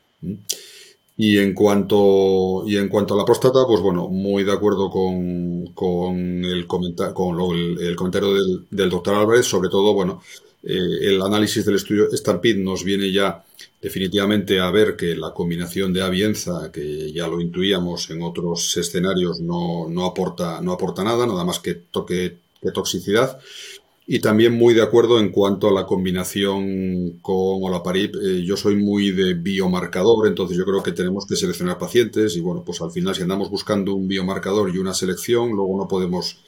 Y 1.18 1.38
en 1.38 1.54
cuanto, 1.54 2.62
y 2.66 2.76
en 2.76 2.88
cuanto 2.88 3.14
a 3.14 3.16
la 3.16 3.24
próstata, 3.24 3.60
pues 3.66 3.80
bueno, 3.80 4.08
muy 4.08 4.44
de 4.44 4.52
acuerdo 4.52 4.88
con, 4.88 5.66
con 5.74 6.44
el, 6.44 6.66
comenta 6.66 7.12
con 7.12 7.36
el, 7.80 7.96
comentario 7.96 8.34
del, 8.70 8.90
doctor 8.90 9.14
Álvarez, 9.14 9.46
sobre 9.46 9.68
todo, 9.70 9.92
bueno, 9.92 10.22
eh, 10.62 10.78
el 11.02 11.20
análisis 11.20 11.64
del 11.64 11.76
estudio 11.76 12.08
Stampede 12.12 12.62
nos 12.62 12.84
viene 12.84 13.10
ya 13.10 13.44
definitivamente 13.80 14.60
a 14.60 14.70
ver 14.70 14.94
que 14.94 15.16
la 15.16 15.32
combinación 15.32 15.92
de 15.92 16.02
avienza, 16.02 16.70
que 16.70 17.12
ya 17.12 17.26
lo 17.26 17.40
intuíamos 17.40 18.10
en 18.10 18.22
otros 18.22 18.76
escenarios, 18.76 19.40
no, 19.40 19.88
no, 19.88 20.04
aporta, 20.04 20.60
no 20.60 20.72
aporta 20.72 21.02
nada, 21.02 21.26
nada 21.26 21.44
más 21.44 21.58
que 21.60 21.74
toque 21.74 22.36
de 22.60 22.72
toxicidad. 22.72 23.38
Y 24.08 24.20
también 24.20 24.52
muy 24.52 24.72
de 24.72 24.82
acuerdo 24.82 25.18
en 25.18 25.30
cuanto 25.30 25.68
a 25.68 25.72
la 25.72 25.84
combinación 25.84 27.18
con 27.20 27.60
olaparib. 27.62 28.12
Eh, 28.22 28.44
yo 28.44 28.56
soy 28.56 28.76
muy 28.76 29.10
de 29.10 29.34
biomarcador, 29.34 30.28
entonces 30.28 30.56
yo 30.56 30.64
creo 30.64 30.80
que 30.82 30.92
tenemos 30.92 31.26
que 31.26 31.34
seleccionar 31.34 31.76
pacientes 31.76 32.36
y 32.36 32.40
bueno, 32.40 32.62
pues 32.64 32.80
al 32.80 32.92
final 32.92 33.16
si 33.16 33.22
andamos 33.22 33.50
buscando 33.50 33.94
un 33.94 34.06
biomarcador 34.06 34.72
y 34.72 34.78
una 34.78 34.94
selección, 34.94 35.50
luego 35.50 35.76
no 35.76 35.88
podemos 35.88 36.38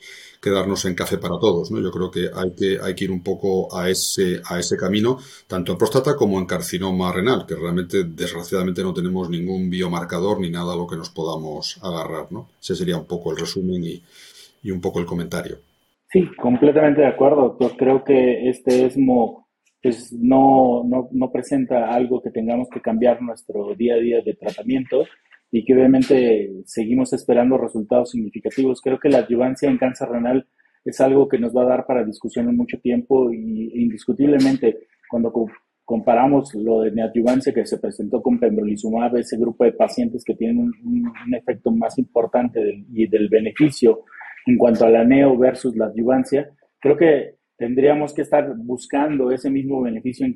quedarnos 0.40 0.84
en 0.84 0.94
café 0.94 1.18
para 1.18 1.38
todos, 1.40 1.72
¿no? 1.72 1.80
Yo 1.80 1.90
creo 1.90 2.12
que 2.12 2.30
hay 2.32 2.52
que, 2.52 2.78
hay 2.80 2.94
que 2.94 3.04
ir 3.04 3.10
un 3.10 3.24
poco 3.24 3.76
a 3.76 3.90
ese, 3.90 4.40
a 4.44 4.60
ese 4.60 4.76
camino, 4.76 5.18
tanto 5.48 5.72
en 5.72 5.78
próstata 5.78 6.14
como 6.14 6.38
en 6.38 6.46
carcinoma 6.46 7.12
renal, 7.12 7.44
que 7.44 7.56
realmente 7.56 8.04
desgraciadamente 8.04 8.84
no 8.84 8.94
tenemos 8.94 9.28
ningún 9.30 9.68
biomarcador 9.68 10.38
ni 10.40 10.48
nada 10.48 10.74
a 10.74 10.76
lo 10.76 10.86
que 10.86 10.96
nos 10.96 11.10
podamos 11.10 11.78
agarrar, 11.82 12.30
¿no? 12.30 12.48
Ese 12.62 12.76
sería 12.76 12.96
un 12.98 13.06
poco 13.06 13.32
el 13.32 13.38
resumen 13.38 13.82
y, 13.82 14.00
y 14.62 14.70
un 14.70 14.80
poco 14.80 15.00
el 15.00 15.06
comentario. 15.06 15.67
Sí, 16.10 16.26
completamente 16.40 17.02
de 17.02 17.06
acuerdo. 17.06 17.56
Yo 17.60 17.76
creo 17.76 18.02
que 18.02 18.48
este 18.48 18.86
ESMO 18.86 19.48
pues, 19.82 20.12
no, 20.12 20.82
no, 20.84 21.08
no, 21.12 21.30
presenta 21.30 21.92
algo 21.92 22.22
que 22.22 22.30
tengamos 22.30 22.68
que 22.70 22.80
cambiar 22.80 23.20
nuestro 23.22 23.74
día 23.74 23.94
a 23.94 23.98
día 23.98 24.20
de 24.22 24.34
tratamiento 24.34 25.04
y 25.50 25.64
que 25.64 25.74
obviamente 25.74 26.50
seguimos 26.64 27.12
esperando 27.12 27.58
resultados 27.58 28.10
significativos. 28.10 28.80
Creo 28.80 28.98
que 28.98 29.08
la 29.08 29.18
adyuvancia 29.18 29.68
en 29.68 29.78
cáncer 29.78 30.08
renal 30.08 30.46
es 30.84 31.00
algo 31.00 31.28
que 31.28 31.38
nos 31.38 31.54
va 31.54 31.62
a 31.62 31.68
dar 31.68 31.86
para 31.86 32.04
discusión 32.04 32.48
en 32.48 32.56
mucho 32.56 32.78
tiempo 32.80 33.32
y 33.32 33.82
indiscutiblemente 33.82 34.78
cuando 35.08 35.32
comparamos 35.84 36.54
lo 36.54 36.82
de 36.82 36.90
neoadyuvancia 36.90 37.52
que 37.52 37.66
se 37.66 37.78
presentó 37.78 38.20
con 38.20 38.38
pembrolizumab, 38.38 39.16
ese 39.16 39.38
grupo 39.38 39.64
de 39.64 39.72
pacientes 39.72 40.22
que 40.24 40.34
tienen 40.34 40.58
un, 40.58 41.34
efecto 41.34 41.70
más 41.70 41.98
importante 41.98 42.84
y 42.92 43.06
del 43.06 43.28
beneficio 43.28 44.04
en 44.48 44.56
cuanto 44.56 44.86
a 44.86 44.90
la 44.90 45.04
neo 45.04 45.36
versus 45.36 45.76
la 45.76 45.86
adyuvancia, 45.86 46.48
creo 46.80 46.96
que 46.96 47.34
tendríamos 47.58 48.14
que 48.14 48.22
estar 48.22 48.56
buscando 48.56 49.30
ese 49.30 49.50
mismo 49.50 49.82
beneficio 49.82 50.24
en, 50.24 50.32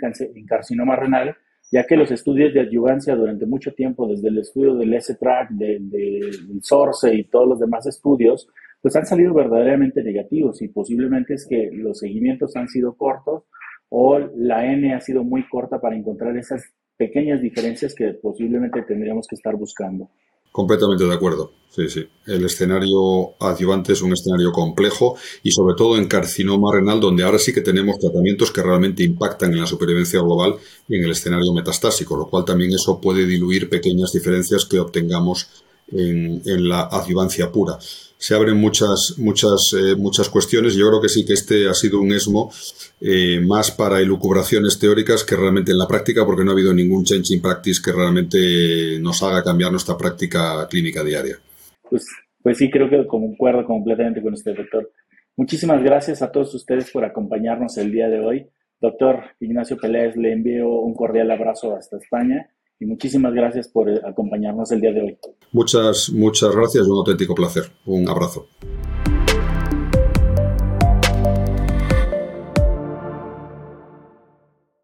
carcinoma 0.46 0.96
renal, 0.96 1.34
ya 1.70 1.86
que 1.86 1.96
los 1.96 2.10
estudios 2.10 2.52
de 2.52 2.60
adyuvancia 2.60 3.16
durante 3.16 3.46
mucho 3.46 3.72
tiempo, 3.72 4.06
desde 4.06 4.28
el 4.28 4.36
estudio 4.36 4.74
del 4.74 4.92
S-TRAC, 4.92 5.48
del 5.52 6.30
SORCE 6.60 7.14
y 7.14 7.24
todos 7.24 7.48
los 7.48 7.60
demás 7.60 7.86
estudios, 7.86 8.48
pues 8.82 8.94
han 8.96 9.06
salido 9.06 9.32
verdaderamente 9.32 10.02
negativos 10.02 10.60
y 10.60 10.68
posiblemente 10.68 11.32
es 11.32 11.46
que 11.48 11.70
los 11.72 12.00
seguimientos 12.00 12.54
han 12.54 12.68
sido 12.68 12.94
cortos 12.94 13.44
o 13.88 14.18
la 14.18 14.70
N 14.70 14.92
ha 14.92 15.00
sido 15.00 15.24
muy 15.24 15.48
corta 15.48 15.80
para 15.80 15.96
encontrar 15.96 16.36
esas 16.36 16.62
pequeñas 16.98 17.40
diferencias 17.40 17.94
que 17.94 18.12
posiblemente 18.12 18.82
tendríamos 18.82 19.26
que 19.26 19.36
estar 19.36 19.56
buscando. 19.56 20.10
Completamente 20.52 21.04
de 21.04 21.14
acuerdo. 21.14 21.50
Sí, 21.74 21.88
sí. 21.88 22.06
El 22.26 22.44
escenario 22.44 23.32
adyuvante 23.40 23.94
es 23.94 24.02
un 24.02 24.12
escenario 24.12 24.52
complejo 24.52 25.16
y 25.42 25.52
sobre 25.52 25.74
todo 25.74 25.96
en 25.96 26.06
carcinoma 26.06 26.70
renal, 26.70 27.00
donde 27.00 27.24
ahora 27.24 27.38
sí 27.38 27.54
que 27.54 27.62
tenemos 27.62 27.98
tratamientos 27.98 28.50
que 28.50 28.62
realmente 28.62 29.02
impactan 29.02 29.52
en 29.52 29.60
la 29.60 29.66
supervivencia 29.66 30.20
global 30.20 30.56
y 30.86 30.96
en 30.96 31.04
el 31.04 31.12
escenario 31.12 31.50
metastásico, 31.54 32.14
lo 32.14 32.26
cual 32.26 32.44
también 32.44 32.72
eso 32.72 33.00
puede 33.00 33.24
diluir 33.24 33.70
pequeñas 33.70 34.12
diferencias 34.12 34.66
que 34.66 34.78
obtengamos 34.80 35.48
en, 35.92 36.68
la 36.68 36.88
adyuvancia 36.90 37.50
pura 37.50 37.78
se 38.22 38.36
abren 38.36 38.56
muchas, 38.56 39.16
muchas, 39.18 39.74
eh, 39.76 39.96
muchas 39.96 40.28
cuestiones. 40.28 40.76
Yo 40.76 40.86
creo 40.88 41.00
que 41.00 41.08
sí 41.08 41.26
que 41.26 41.32
este 41.32 41.68
ha 41.68 41.74
sido 41.74 42.00
un 42.00 42.12
ESMO 42.12 42.52
eh, 43.00 43.40
más 43.40 43.72
para 43.72 43.98
elucubraciones 43.98 44.78
teóricas 44.78 45.24
que 45.24 45.34
realmente 45.34 45.72
en 45.72 45.78
la 45.78 45.88
práctica, 45.88 46.24
porque 46.24 46.44
no 46.44 46.52
ha 46.52 46.54
habido 46.54 46.72
ningún 46.72 47.02
change 47.02 47.34
in 47.34 47.42
practice 47.42 47.82
que 47.84 47.90
realmente 47.90 49.00
nos 49.00 49.24
haga 49.24 49.42
cambiar 49.42 49.72
nuestra 49.72 49.98
práctica 49.98 50.68
clínica 50.70 51.02
diaria. 51.02 51.36
Pues, 51.90 52.06
pues 52.40 52.58
sí, 52.58 52.70
creo 52.70 52.88
que 52.88 53.04
concuerdo 53.08 53.64
completamente 53.64 54.22
con 54.22 54.34
usted, 54.34 54.56
doctor. 54.56 54.88
Muchísimas 55.36 55.82
gracias 55.82 56.22
a 56.22 56.30
todos 56.30 56.54
ustedes 56.54 56.92
por 56.92 57.04
acompañarnos 57.04 57.76
el 57.76 57.90
día 57.90 58.08
de 58.08 58.20
hoy. 58.20 58.46
Doctor 58.80 59.20
Ignacio 59.40 59.76
Peláez, 59.76 60.14
le 60.16 60.32
envío 60.32 60.68
un 60.68 60.94
cordial 60.94 61.28
abrazo 61.32 61.74
hasta 61.74 61.96
España 61.96 62.51
y 62.82 62.86
muchísimas 62.86 63.32
gracias 63.32 63.68
por 63.68 63.88
acompañarnos 64.04 64.72
el 64.72 64.80
día 64.80 64.92
de 64.92 65.02
hoy. 65.02 65.18
Muchas, 65.52 66.10
muchas 66.10 66.54
gracias, 66.54 66.86
un 66.86 66.98
auténtico 66.98 67.34
placer. 67.34 67.70
Un 67.86 68.08
abrazo. 68.08 68.48